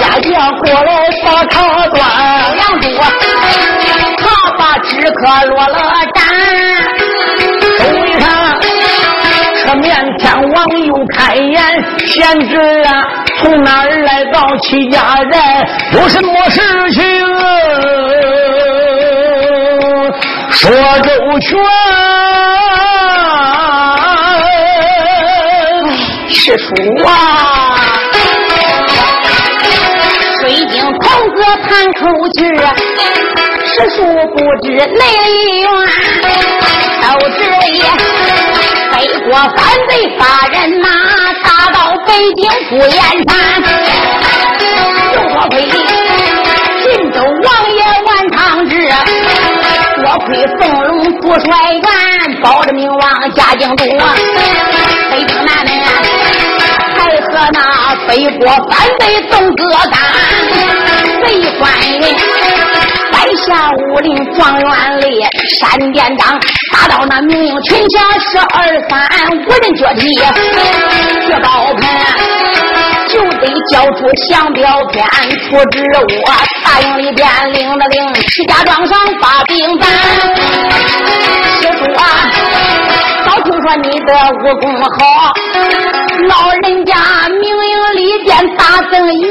[0.01, 0.89] 家将过来
[1.27, 1.55] 把茶
[1.89, 1.99] 端。
[2.47, 2.85] 欧阳哥，
[4.17, 4.23] 他
[4.57, 5.77] 把纸客落了
[11.41, 11.63] 又开眼，
[12.07, 12.91] 贤侄啊，
[13.39, 15.33] 从哪儿来到齐家人？
[15.93, 16.61] 有什么事
[16.93, 17.03] 情
[20.51, 21.09] 说周
[21.41, 21.59] 全？
[26.29, 26.75] 师叔
[27.07, 27.11] 啊，
[30.41, 32.01] 水晶童子叹口
[32.35, 32.39] 气，
[33.67, 35.03] 师叔不知泪
[35.61, 35.65] 源，
[37.03, 37.39] 都知
[37.73, 37.81] 也。
[39.01, 39.57] 北国反
[39.89, 40.87] 贼杀人呐，
[41.43, 43.33] 打到北京不言山。
[45.33, 45.55] 多亏
[46.83, 48.77] 晋州王爷万长志，
[50.03, 53.87] 多亏凤龙主帅元保着明王家境多。
[55.11, 55.71] 北京南门
[56.95, 57.59] 还和那
[58.07, 59.97] 北国反贼动个干，
[61.25, 61.27] 贼
[61.59, 62.05] 官人。
[63.21, 65.23] 在下武林状元里，
[65.61, 66.41] 山殿长
[66.73, 70.15] 打到那明英群下十二三，无人脚踢，
[71.29, 71.83] 这高盆
[73.09, 75.07] 就得交出降表篇，
[75.51, 75.85] 出知
[76.25, 76.33] 我
[76.65, 79.91] 大营里边领了领，齐家庄上发兵单，
[81.61, 82.03] 师叔啊，
[83.27, 85.31] 早听说你的武功好，
[86.27, 86.95] 老人家
[87.29, 89.29] 明营里边大增援，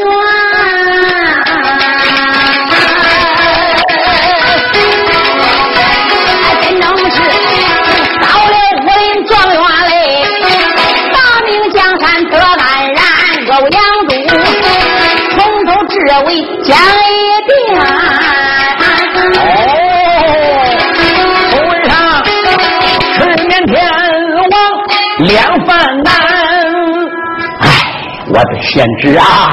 [28.39, 29.51] 我的贤侄啊！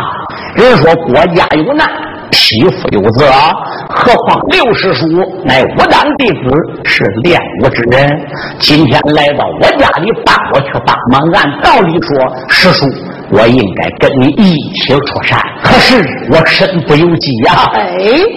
[0.54, 1.88] 人说国家有难，
[2.30, 3.26] 匹夫有责，
[3.88, 5.06] 何况刘师叔
[5.44, 6.52] 乃武当弟子，
[6.84, 8.08] 是练武之人，
[8.60, 11.20] 今天来到我家里帮我去帮忙。
[11.34, 12.08] 按道理说，
[12.48, 12.86] 师叔。
[13.28, 15.96] 我应该跟你一起出山，可是
[16.30, 17.70] 我身不由己呀。
[17.74, 17.88] 哎，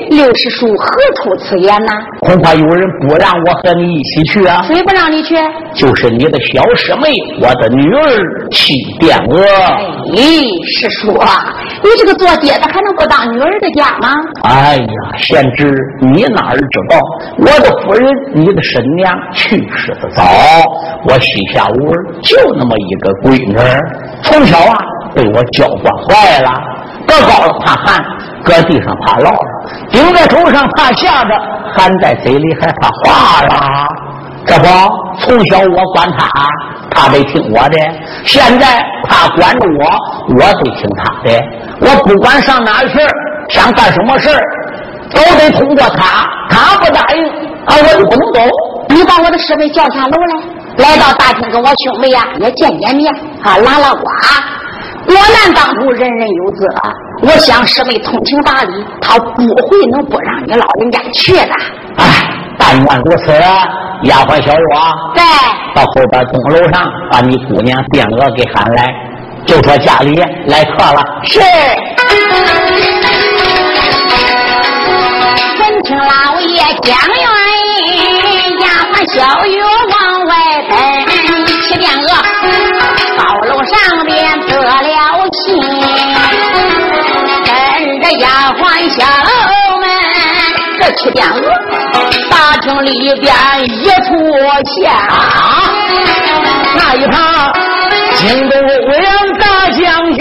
[0.10, 1.92] 刘师叔何出此言呢？
[2.22, 4.64] 恐怕有人不让我和你一起去啊。
[4.64, 5.36] 谁不让你去？
[5.74, 7.10] 就是你的小师妹，
[7.42, 9.44] 我的女儿戚殿娥。
[10.16, 10.20] 哎，
[10.76, 14.10] 师叔啊，你这个做爹的还能不当女儿的家吗？
[14.44, 17.00] 哎呀，贤侄，你哪儿知道？
[17.38, 20.24] 我的夫人，你的婶娘去世的早，
[21.08, 23.56] 我膝下无儿，就那么一个闺女，
[24.24, 24.78] 从小啊。
[25.16, 26.52] 被我娇惯坏了，
[27.10, 28.00] 搁高了怕寒，
[28.44, 29.34] 搁地上怕涝，
[29.92, 31.34] 顶在头上怕下着，
[31.74, 33.88] 含在嘴里还怕化了。
[34.46, 34.68] 这不，
[35.20, 36.30] 从小我管他，
[36.92, 37.78] 他得听我的；
[38.24, 39.90] 现在他管着我，
[40.38, 41.40] 我得听他的。
[41.82, 43.00] 我不管上哪去，
[43.50, 44.30] 想干什么事
[45.12, 46.30] 都得通过他。
[46.52, 47.28] 他不答应，
[47.66, 48.40] 啊，我就不能走。
[48.90, 50.18] 你把我的师妹叫下楼
[50.78, 54.02] 来，来到大厅跟我兄妹呀也见见面，啊，拉拉呱。
[55.08, 56.66] 我难当头人人有责，
[57.22, 61.54] 我想师妹通情达理，她不会能不让你老人家去的。
[61.98, 62.04] 哎，
[62.58, 63.34] 但愿如此。
[64.04, 64.62] 丫鬟小月，
[65.14, 65.22] 对
[65.76, 68.88] 到后边东楼上把你姑娘卞娥给喊来，
[69.46, 70.16] 就说家里
[70.48, 71.04] 来客了。
[71.24, 71.42] 是。
[75.60, 77.28] 闻听老爷讲言，
[78.62, 79.59] 丫鬟小月
[91.10, 91.42] 这七点鹅
[92.30, 93.34] 大厅里边
[93.64, 94.14] 一出
[94.76, 94.92] 现，
[96.76, 97.52] 那一旁
[98.16, 98.64] 京东欧
[99.02, 99.08] 阳
[99.40, 100.20] 大将军，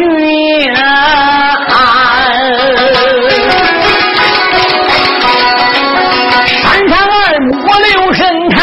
[6.62, 7.52] 山上二目
[7.90, 8.20] 留神
[8.50, 8.58] 看，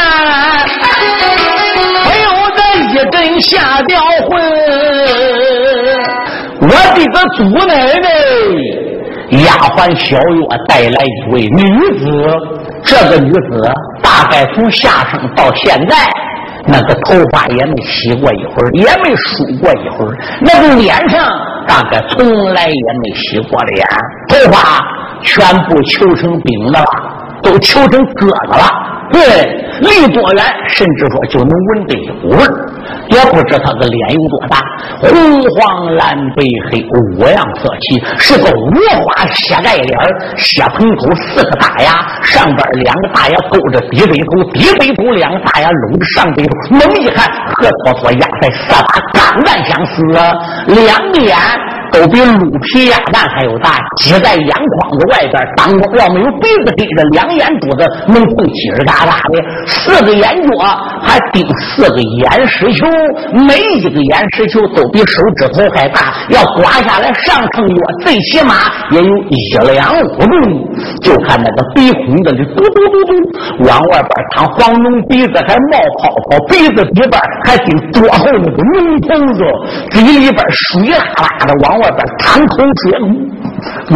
[2.03, 3.53] 不由得一阵吓
[3.83, 4.31] 掉魂，
[6.61, 8.09] 我的个祖奶奶！
[9.43, 11.63] 丫鬟小月带来一位女
[11.99, 12.05] 子，
[12.83, 15.95] 这个女子大概从下生到现在，
[16.67, 21.19] 那个头发也没洗过一会儿，也没梳过一会儿，那个脸上
[21.67, 22.73] 大概从来也
[23.03, 23.87] 没洗过脸，
[24.29, 24.85] 头发
[25.21, 26.85] 全部揪成冰的了，
[27.41, 28.65] 都揪成疙瘩了。
[29.11, 29.21] 对，
[29.81, 32.51] 离多远，甚至说就能闻得一股味儿，
[33.09, 34.61] 也不知他的脸有多大，
[34.99, 35.09] 红
[35.51, 36.85] 黄蓝白黑
[37.17, 38.73] 五样色气，是个五
[39.03, 39.97] 花血盖脸
[40.37, 50.01] 血盆口四个大牙，上边两个大牙勾着低背头，低背头两个大牙搂着上背头，猛一看，和妥妥压在四把钢蛋相似，
[50.67, 51.35] 两眼。
[51.95, 60.51] 都比鹿皮鸭蛋还有大，挤在眼眶子外边，当中要没有鼻子顶着，两眼珠子能蹦叽儿嘎嘎的，四个眼角
[61.01, 62.85] 还顶四个眼石球，
[63.47, 68.53] 每一个眼石球都比手指头还大，要刮下来上称约最起码
[68.91, 69.35] 也有一
[69.71, 70.35] 两五度。
[71.01, 73.13] 就看那个鼻孔子里嘟嘟嘟嘟
[73.69, 77.15] 往外边淌黄脓，鼻子还冒泡泡，鼻子里边
[77.45, 79.39] 还顶多厚那个脓头子，
[79.91, 81.84] 嘴里边水啦啦的往外。
[81.85, 82.83] 外边淌口水，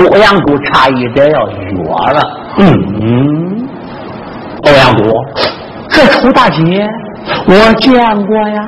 [0.05, 2.21] 欧阳谷差一点要哕了。
[2.59, 3.67] 嗯，
[4.63, 5.11] 欧阳谷，
[5.89, 6.87] 这楚大姐
[7.47, 7.91] 我见
[8.27, 8.67] 过呀。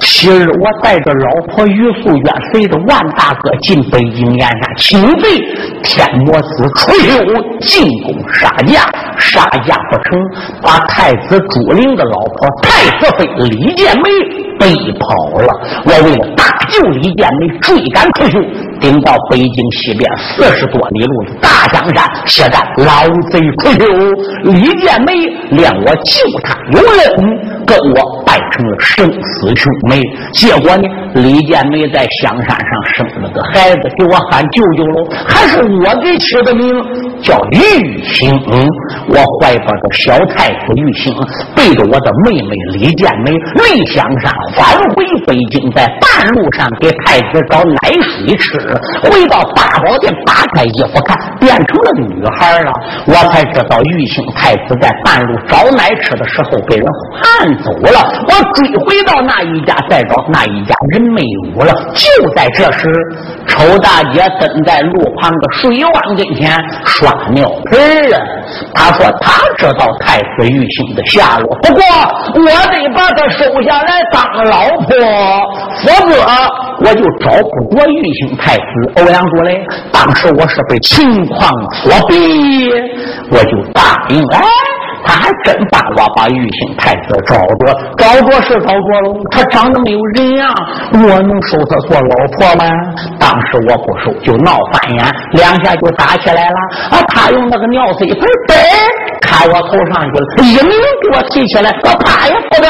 [0.00, 5.30] 昔日我带着老婆于素远随着万大哥进北京燕山，请罪
[5.82, 7.18] 天魔子出修
[7.60, 10.18] 进宫杀驾，杀驾不成，
[10.62, 14.04] 把太子朱灵的老婆太子妃李建梅
[14.58, 15.48] 背跑了。
[15.84, 18.38] 我为了大救李建梅，追赶出去，
[18.80, 23.84] 顶到北京西边四十多里路的大江山，血战老贼出修。
[24.44, 25.12] 李建梅
[25.50, 30.00] 连我救他有人，跟我拜成了生死兄妹。
[30.32, 36.66] 结果呢，李建梅在香山上生了个孩子，给我喊舅舅喽，还是我给起的名，
[37.22, 38.34] 叫玉兴。
[39.08, 41.14] 我怀抱着小太子玉兴，
[41.54, 48.58] 背着我的妹妹李建梅，离香山返回北京，在半路上给太子找奶水吃。
[49.02, 52.72] 回到八宝殿，打开衣服看，变成了个女孩了。
[53.06, 57.98] 我才知道玉兴太子在半路找奶吃的时候被人喊走了。
[58.28, 61.72] 我追回到那一家，再找那一家人没有了。
[61.94, 62.88] 就在这时，
[63.46, 66.52] 丑大姐蹲在路旁的水汪跟前
[66.84, 68.20] 刷尿盆儿啊。
[68.74, 71.82] 他说他知道太子玉兴的下落，不过
[72.34, 74.88] 我得把他收下来当老婆，
[75.82, 76.14] 否则
[76.80, 78.62] 我就找不过玉兴太子
[78.96, 79.64] 欧阳祖雷。
[79.92, 82.70] 当时我是被情况所逼，
[83.30, 84.38] 我就答应了。
[85.04, 89.14] 他还真帮我把玉兴太子找着，找着是找着了。
[89.30, 90.52] 他长得没有人样，
[90.92, 92.64] 我能收他做老婆吗？
[93.18, 96.56] 当时我不收，就闹翻眼，两下就打起来了。
[96.90, 98.54] 啊，他用那个尿水盆儿，
[99.20, 100.70] 看我头上去了，一拧
[101.02, 102.68] 给我提起来，我啪也不得。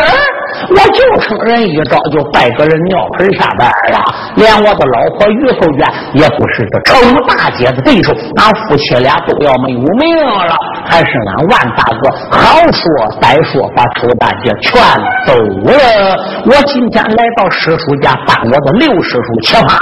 [0.70, 4.01] 我就趁人一招，就败个人尿盆下边了。
[4.37, 6.95] 连我的老婆于凤娟也不是这丑
[7.26, 10.57] 大姐的对手，俺夫妻俩都要没有命了。
[10.87, 12.83] 还是俺万大哥好说
[13.20, 14.83] 歹说，把丑大姐劝
[15.27, 15.72] 走了。
[16.47, 19.79] 我今天来到师叔家帮我的六师叔吃饭，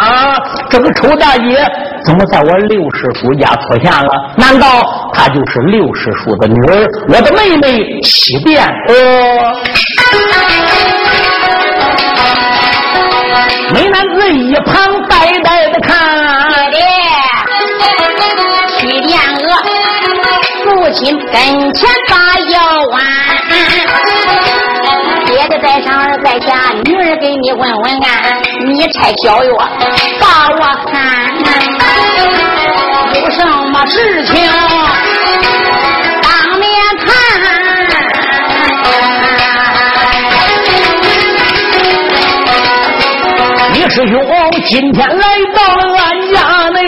[0.68, 1.64] 这个丑大姐
[2.05, 4.34] 怎么在我六师叔家出现了？
[4.36, 4.66] 难道
[5.12, 8.62] 她就是六师叔的女儿，我的妹妹七变？
[8.88, 8.95] 呃。
[13.72, 14.74] 美男子一旁
[15.09, 15.99] 呆呆的看，
[18.78, 19.43] 屈殿娥
[20.64, 21.88] 父亲跟前
[27.21, 29.51] 给你问问安，你拆小药
[30.21, 30.61] 把我
[30.91, 30.93] 看，
[33.15, 34.33] 有什么事情
[36.23, 36.67] 当面
[36.99, 37.07] 谈。
[43.75, 43.77] 李？
[43.91, 44.15] 师兄
[44.69, 46.01] 今天来到了俺
[46.33, 46.37] 家
[46.71, 46.79] 内，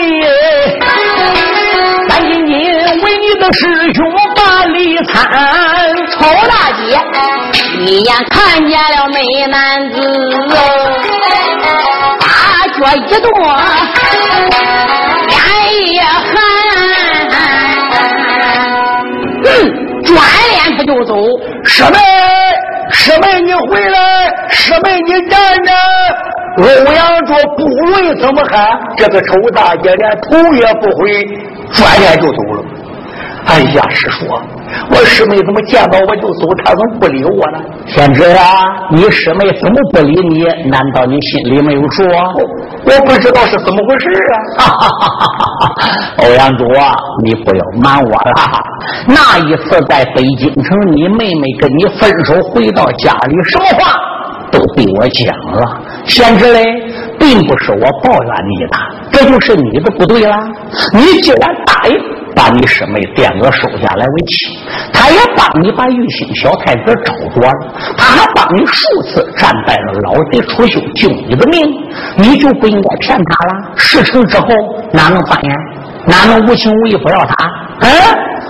[2.09, 2.53] 咱今天
[3.01, 4.03] 为你的师兄
[4.35, 5.13] 把礼参。
[6.11, 6.17] 丑
[6.47, 6.83] 大姐
[7.87, 9.95] 一眼看见了美男子，
[12.19, 12.25] 大
[12.73, 13.27] 脚一跺，
[15.27, 15.37] 脸
[15.71, 16.25] 一寒，
[20.03, 20.09] 转
[20.49, 21.13] 脸他就走。
[21.63, 21.97] 师妹，
[22.89, 25.71] 师妹你回来，师妹你站着。
[26.57, 26.63] 欧
[26.93, 31.23] 阳卓不问怎么喊，这个丑大姐连头也不回，
[31.71, 32.64] 转脸就走了。
[33.45, 34.25] 哎呀，师叔，
[34.89, 36.47] 我师妹怎么见到我就走？
[36.63, 37.59] 她怎么不理我呢？
[37.85, 40.43] 贤侄啊，你师妹怎么不理你？
[40.69, 42.03] 难道你心里没有数？
[42.03, 44.09] 我不知道是怎么回事
[44.57, 44.63] 啊！
[46.17, 46.65] 欧阳卓，
[47.23, 48.63] 你不要瞒我了。
[49.07, 53.93] 那一次在北京城，你妹妹跟你分手回到家里，什么话
[54.51, 55.81] 都被我讲了。
[56.05, 56.63] 贤侄嘞，
[57.19, 58.77] 并不是我抱怨你的，
[59.11, 60.35] 这就是你的不对了。
[60.93, 61.95] 你既然答应
[62.35, 64.35] 把你师妹殿娥收下来为妻，
[64.93, 71.63] 他也帮你把玉兴小太子找着了，他还帮你数次战败了老贼楚秀救你的命，
[72.17, 73.71] 你就不应该骗他了。
[73.77, 74.47] 事成之后
[74.91, 75.55] 哪能翻眼？
[76.07, 77.35] 哪能无情无义不要他？
[77.79, 77.89] 嗯，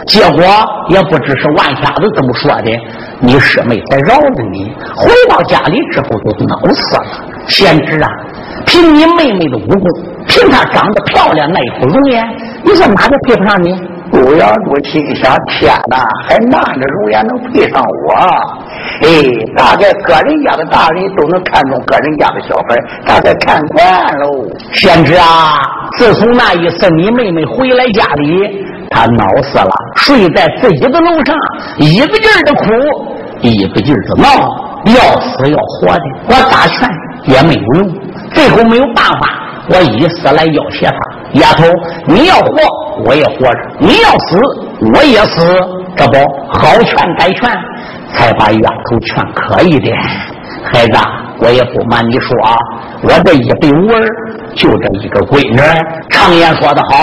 [0.07, 0.43] 结果
[0.89, 2.71] 也不知是万瞎子这么说的，
[3.19, 4.75] 你师妹才饶了你。
[4.95, 6.07] 回到家里之后
[6.37, 7.03] 就恼死了。
[7.47, 8.09] 贤侄啊，
[8.65, 9.81] 凭你妹妹的武功，
[10.27, 12.27] 凭她长得漂亮那副容颜，
[12.65, 13.79] 你说哪个配不上你？
[14.13, 18.13] 欧阳都心想：天哪，还哪个容颜能配上我？
[19.01, 19.07] 哎，
[19.55, 24.47] 大概个人家的大人都能看中个人家的小孩，大概看惯喽。
[24.73, 25.53] 贤侄啊，
[25.97, 31.35] 自从那一次你妹妹回来家里，她恼死了，睡在自己的楼上，
[31.77, 32.65] 一个劲儿的哭，
[33.41, 34.65] 一个劲儿的闹。
[34.85, 36.87] 要死要活的，我咋劝
[37.25, 37.91] 也没有用，
[38.31, 39.27] 最后没有办法，
[39.67, 40.97] 我以死来要挟他。
[41.35, 41.63] 丫头，
[42.07, 42.51] 你要活，
[43.05, 44.37] 我也活着；你要死，
[44.93, 45.57] 我也死。
[45.97, 46.17] 这不
[46.49, 47.49] 好劝歹劝，
[48.13, 49.89] 才把丫头劝可以的。
[50.63, 50.99] 孩子，
[51.39, 52.55] 我也不瞒你说啊，
[53.03, 54.05] 我这一辈无儿，
[54.55, 55.59] 就这一个闺女。
[56.09, 56.97] 常言说得好，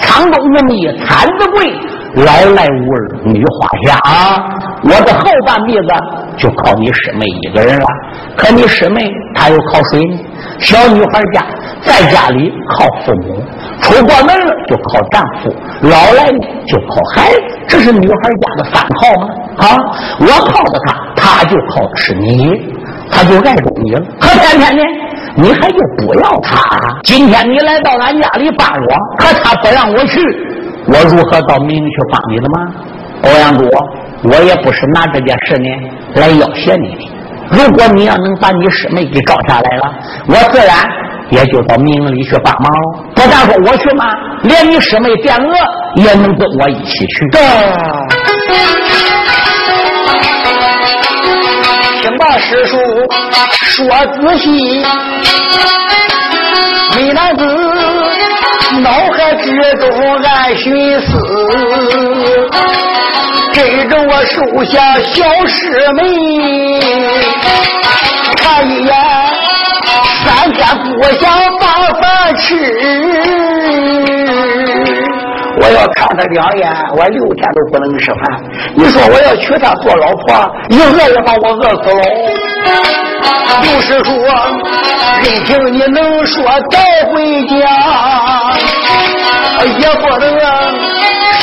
[0.00, 1.72] 苍中无蜜，产子贵。
[2.16, 4.48] 老来无儿女花下啊！
[4.82, 5.88] 我的后半辈子
[6.38, 7.86] 就靠你师妹一个人了。
[8.34, 10.18] 可你师妹她又靠谁呢？
[10.58, 11.44] 小女孩家
[11.82, 13.44] 在家里靠父母，
[13.96, 15.54] 出过门了就靠丈夫，
[15.88, 16.26] 老来
[16.66, 17.40] 就靠孩子。
[17.66, 19.28] 这是女孩家的三靠吗？
[19.56, 19.76] 啊！
[20.20, 22.52] 我靠的她，她就靠的是你，
[23.10, 24.02] 她就爱着你了。
[24.20, 24.82] 可偏偏呢，
[25.36, 26.60] 你还就不要她。
[27.04, 30.20] 今天你来到俺家里帮我，可她不让我去。
[30.88, 32.74] 我如何到明去帮你的吗？
[33.22, 33.64] 欧阳都，
[34.24, 35.68] 我也不是拿这件事呢
[36.16, 37.12] 来要挟你的。
[37.50, 39.94] 如果你要能把你师妹给招下来了，
[40.28, 40.76] 我自然
[41.30, 42.98] 也就到明里去帮忙了。
[43.14, 44.04] 不但说我去嘛，
[44.42, 45.54] 连你师妹卞娥
[45.96, 47.28] 也能跟我一起去。
[52.02, 52.78] 听罢师叔
[53.48, 54.84] 说仔细，
[56.96, 57.44] 美男子
[58.82, 59.46] 脑海之
[59.76, 59.84] 中
[60.22, 61.06] 暗寻思，
[63.52, 66.02] 跟着我收下小师妹，
[68.36, 68.94] 看一眼
[70.74, 71.64] 不想把
[72.00, 72.56] 饭吃。
[75.58, 78.20] 我要看他两眼，我六天都不能吃饭。
[78.74, 82.02] 你说我要娶她做老婆，一饿也把我饿死了。
[83.62, 84.12] 就是说，
[85.22, 86.74] 任凭你能说带
[87.10, 87.14] 回
[87.46, 87.54] 家，
[89.78, 90.44] 也不能啊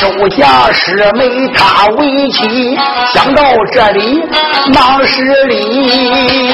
[0.04, 2.76] 收下师妹她为妻。
[3.14, 3.42] 想到
[3.72, 4.22] 这里，
[4.74, 6.52] 忙失礼，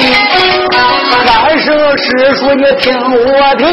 [1.27, 1.65] 俺是
[1.97, 3.67] 师叔，你听我听。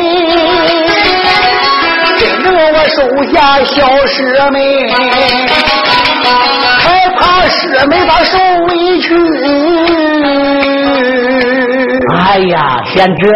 [2.19, 2.97] 跟着我收
[3.33, 4.91] 下小师妹，
[6.81, 9.07] 害怕师妹把受委屈。
[12.11, 13.33] 哎呀，贤侄，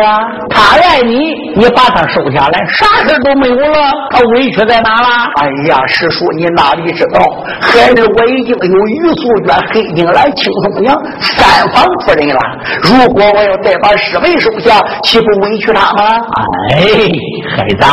[0.51, 3.91] 他爱你，你把他收下来，啥事都没有了。
[4.11, 5.09] 他委屈在哪了？
[5.37, 7.21] 哎呀，师叔，你哪里知道？
[7.61, 12.41] 孩儿我已经有于素娟、黑金兰、青松娘三房夫人了。
[12.83, 16.21] 如果我要再把师妹收下，岂不委屈他吗？
[16.71, 16.77] 哎，
[17.57, 17.85] 孩子，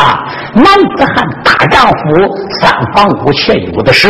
[0.55, 4.09] 男子汉大丈夫，三房五妾有的是。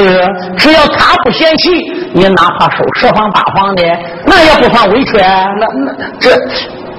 [0.57, 1.69] 只要他不嫌弃，
[2.13, 3.83] 你哪怕收十房八房的，
[4.25, 5.17] 那也不算委屈。
[5.17, 6.29] 那那这。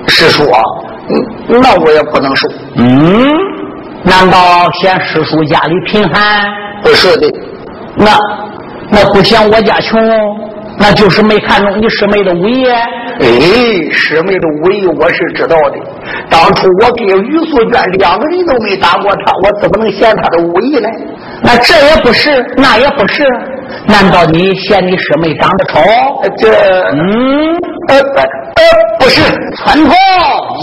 [0.09, 0.61] 师叔，啊，
[1.49, 2.49] 那我也不能收。
[2.77, 3.29] 嗯，
[4.05, 6.47] 难道嫌师叔家里贫寒？
[6.83, 7.31] 不是的，
[7.97, 8.19] 那
[8.91, 10.01] 那不嫌我家穷，
[10.79, 12.67] 那就是没看中你师妹的武艺。
[12.69, 13.27] 哎，
[13.93, 15.77] 师妹的武艺我是知道的。
[16.31, 20.89] 当初我跟于素娟两个人都没打过她，我怎么能嫌她的武艺呢？
[21.43, 23.25] 那这也不是，那也不是。
[23.87, 25.81] 难道你嫌你师妹长得丑？
[26.39, 26.51] 这，
[26.93, 27.55] 嗯，
[27.89, 28.01] 呃
[28.99, 29.21] 不是，
[29.57, 29.95] 村头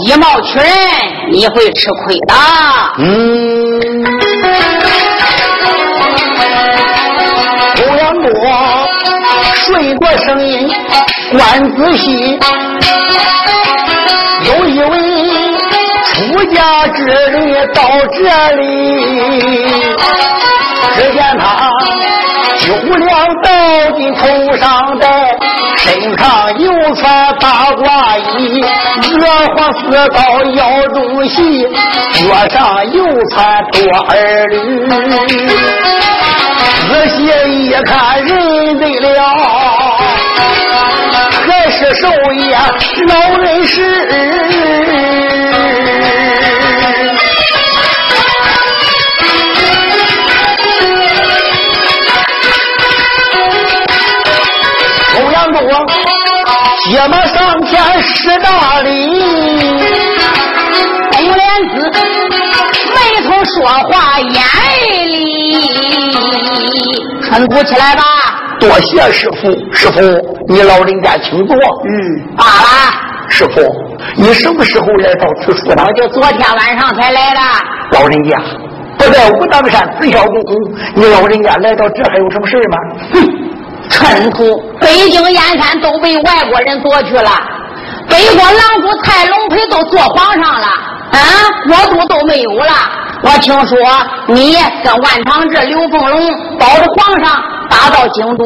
[0.06, 0.66] 以貌取人，
[1.32, 2.34] 你会吃亏的。
[2.98, 4.04] 嗯，
[7.76, 8.28] 欧阳多
[9.54, 10.70] 顺过声音，
[11.32, 11.38] 观
[11.76, 12.38] 仔细，
[14.44, 14.92] 有一位
[16.04, 17.82] 出家之人到
[18.12, 18.18] 这
[18.56, 18.62] 里，
[20.94, 21.70] 只见他。
[22.58, 23.08] 九两
[23.42, 23.46] 倒
[23.96, 24.26] 金头
[24.56, 25.06] 上戴，
[25.76, 26.87] 身上又
[27.28, 29.20] 穿八卦衣，鹅
[29.54, 30.18] 黄四刀
[30.54, 31.68] 腰中系，
[32.14, 34.14] 桌上又穿多儿
[34.50, 34.56] 女。
[36.88, 37.16] 仔细
[37.66, 39.20] 一看，认得了，
[41.46, 42.56] 还是寿爷
[43.08, 44.67] 老人是。
[56.90, 59.20] 接马上前十大礼，
[61.12, 61.92] 红莲子
[62.94, 64.42] 眉头说话眼
[65.06, 65.52] 里，
[67.22, 68.02] 春哭起来吧。
[68.58, 70.00] 多谢师傅，师傅
[70.48, 71.54] 你老人家请坐。
[71.54, 72.90] 嗯，罢了。
[73.28, 73.60] 师傅，
[74.16, 75.84] 你什么时候来到此处的？
[75.84, 77.40] 我就昨天晚上才来的。
[77.92, 78.40] 老人家
[78.96, 80.42] 不在武当山紫霄宫，
[80.94, 82.78] 你老人家来到这还有什么事吗？
[83.12, 83.47] 哼。
[83.90, 87.30] 尘土，北京燕山都被外国人夺去了，
[88.08, 90.66] 北国狼主蔡龙培都做皇上了，
[91.12, 91.18] 啊，
[91.66, 92.72] 国都都没有了。
[93.22, 93.76] 我听说
[94.28, 98.44] 你跟万长志、刘凤龙保着皇上打到京都，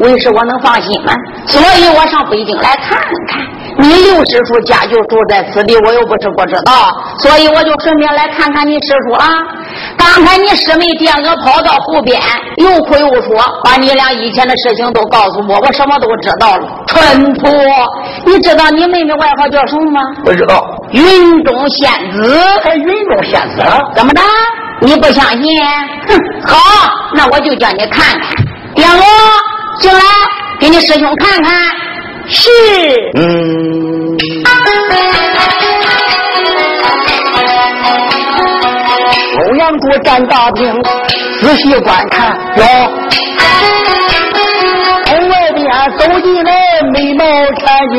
[0.00, 1.12] 为师我能放心吗？
[1.46, 2.98] 所以我上北京来看
[3.28, 3.40] 看。
[3.78, 6.72] 你六师叔家就住在此地，我又不是不知道，
[7.20, 9.26] 所以我就顺便来看看你师叔啊。
[9.96, 12.20] 刚才你师妹爹我跑到湖边，
[12.56, 16.68] 又哭又说，把你俩以前的事情都告诉我，我什么都知道了。
[16.88, 17.48] 春土，
[18.26, 20.00] 你知道你妹妹外号叫什么吗？
[20.24, 20.62] 不知道。
[20.90, 23.62] 云中仙子，还云中仙子？
[23.94, 24.20] 怎么的？
[24.82, 25.60] 你不相信？
[26.08, 26.56] 哼，好，
[27.14, 28.44] 那我就叫你看看。
[28.90, 29.04] 爹我
[29.80, 30.00] 进来，
[30.58, 31.52] 给你师兄看看。
[32.28, 32.50] 是。
[33.16, 34.16] 嗯。
[39.38, 40.82] 欧阳柱站大厅，
[41.40, 42.64] 仔细观看，哟，
[45.06, 45.66] 从外边
[45.98, 46.50] 走进来
[46.92, 47.98] 美貌婵娟，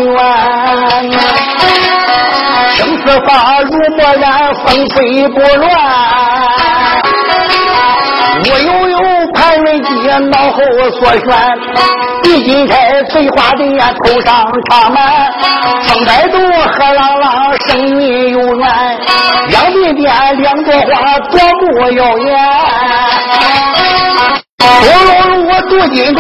[2.76, 3.30] 青丝发
[3.62, 5.68] 如墨染，风吹不乱，
[8.44, 8.70] 我悠
[10.20, 10.58] 脑后
[10.92, 11.26] 所悬，
[12.24, 15.32] 地金钗翠花的呀头上插满，
[15.84, 18.68] 风摆动荷浪浪声音悠远，
[19.50, 22.28] 两鬓边两朵花多么耀眼。
[24.58, 24.90] 多罗
[25.28, 26.20] 罗我镀金坠，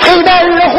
[0.00, 0.76] 佩戴耳环。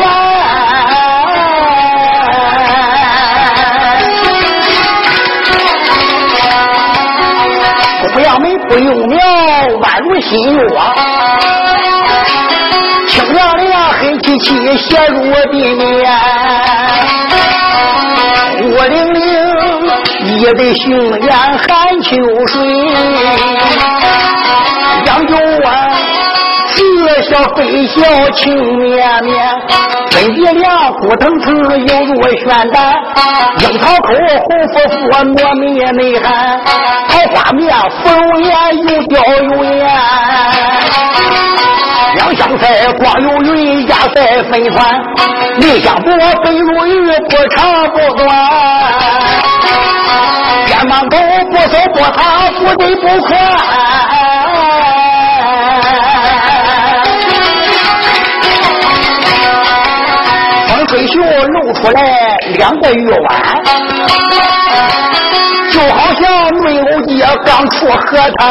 [8.13, 9.17] 不要美不用苗，
[9.79, 10.59] 宛如新月。
[14.39, 15.17] 清亮亮，黑漆漆，写入
[15.51, 15.85] 地面。
[18.57, 19.19] 孤零零，
[20.25, 20.85] 一对杏
[21.21, 21.67] 眼含
[22.01, 22.07] 秋
[22.47, 22.53] 水。
[25.05, 25.67] 杨九湾，
[26.67, 26.75] 似
[27.29, 27.95] 笑非笑
[28.31, 29.35] 情绵绵。
[30.11, 31.47] 分鼻梁，骨腾腾，
[31.87, 32.75] 犹如玄丹。
[33.59, 34.95] 樱桃口，红夫妇，
[35.35, 36.27] 糯米内涵。
[37.07, 38.53] 桃花面，芙蓉颜，
[38.87, 39.77] 又娇又艳。
[42.17, 44.99] 两相赛，光有云，压在飞船。
[45.59, 46.09] 梨香薄，
[46.43, 48.27] 白如玉，不长不短。
[50.65, 51.17] 肩膀高，
[51.51, 53.37] 不瘦不塌，不低不宽。
[60.67, 63.27] 风吹袖露出来两个玉碗，
[65.71, 66.23] 就好像
[66.61, 68.41] 内欧姐刚出河滩。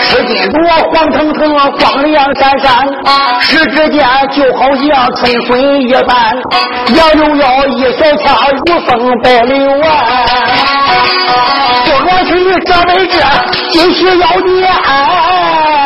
[0.00, 0.58] 赤金镯，
[0.94, 1.40] 黄澄澄，
[1.72, 2.66] 光亮闪闪，
[3.40, 6.12] 十指间就好像春笋一般，
[6.94, 8.88] 杨柳腰，一小掐如风
[9.22, 9.80] 百里弯。
[11.84, 12.30] 不罗裙
[12.64, 13.14] 这为这
[13.70, 15.77] 金须腰间，穿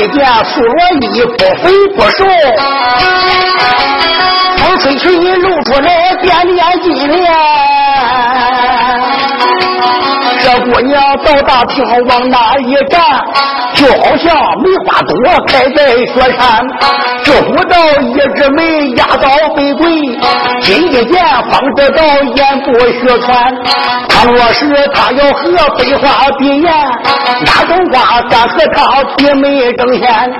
[0.00, 0.74] 一件素罗
[1.12, 2.24] 衣，不肥不瘦，
[4.56, 7.79] 风吹裙露出来点点金莲。
[10.42, 13.02] 这姑娘到大厅往那一站，
[13.74, 15.14] 就好像梅花朵
[15.46, 16.66] 开在雪山。
[17.22, 19.84] 这不到一枝梅压倒玫瑰，
[20.62, 22.02] 今一见方知道
[22.34, 23.54] 言不虚传。
[24.08, 26.72] 倘若是他要和飞花比艳，
[27.44, 30.32] 那种花敢和他比美争先？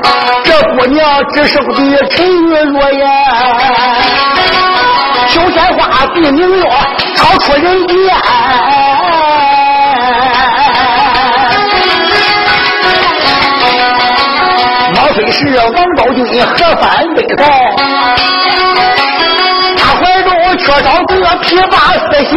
[0.45, 1.75] 这姑娘只生的
[2.09, 3.07] 沉鱼落雁，
[5.29, 6.65] 秋鲜花比明月
[7.17, 8.17] 超出人间。
[15.31, 17.43] 是王昭君何番威才？
[19.77, 20.29] 他怀中
[20.59, 22.31] 缺少个琵琶丝弦。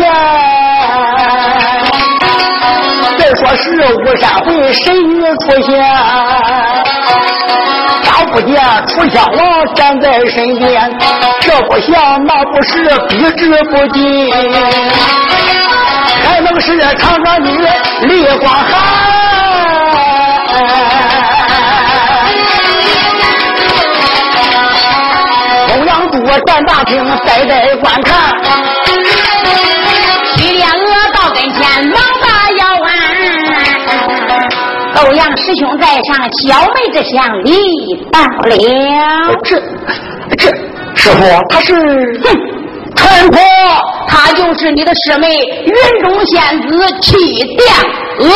[3.18, 3.66] 再说是
[3.96, 5.72] 巫山会神女出现，
[8.04, 8.54] 他不见
[8.88, 9.42] 楚襄王
[9.76, 10.92] 站在身边，
[11.42, 14.32] 这不像那不是避之不尽，
[16.24, 17.68] 还能是嫦娥女
[18.08, 18.72] 李光寒。
[26.34, 28.36] 我站大厅，呆呆观看。
[30.36, 32.92] 徐莲娥到跟前，忙把腰弯。
[34.96, 37.54] 欧阳师兄在上，小妹子向礼
[38.12, 38.56] 到了。
[39.44, 39.62] 这
[40.36, 40.50] 这
[40.96, 41.76] 师傅，他是。
[42.24, 42.26] 哼，
[42.96, 43.40] 陈婆，
[44.08, 44.72] 她就是。
[44.72, 47.62] 你的师妹云中仙子气殿
[48.18, 48.28] 娥。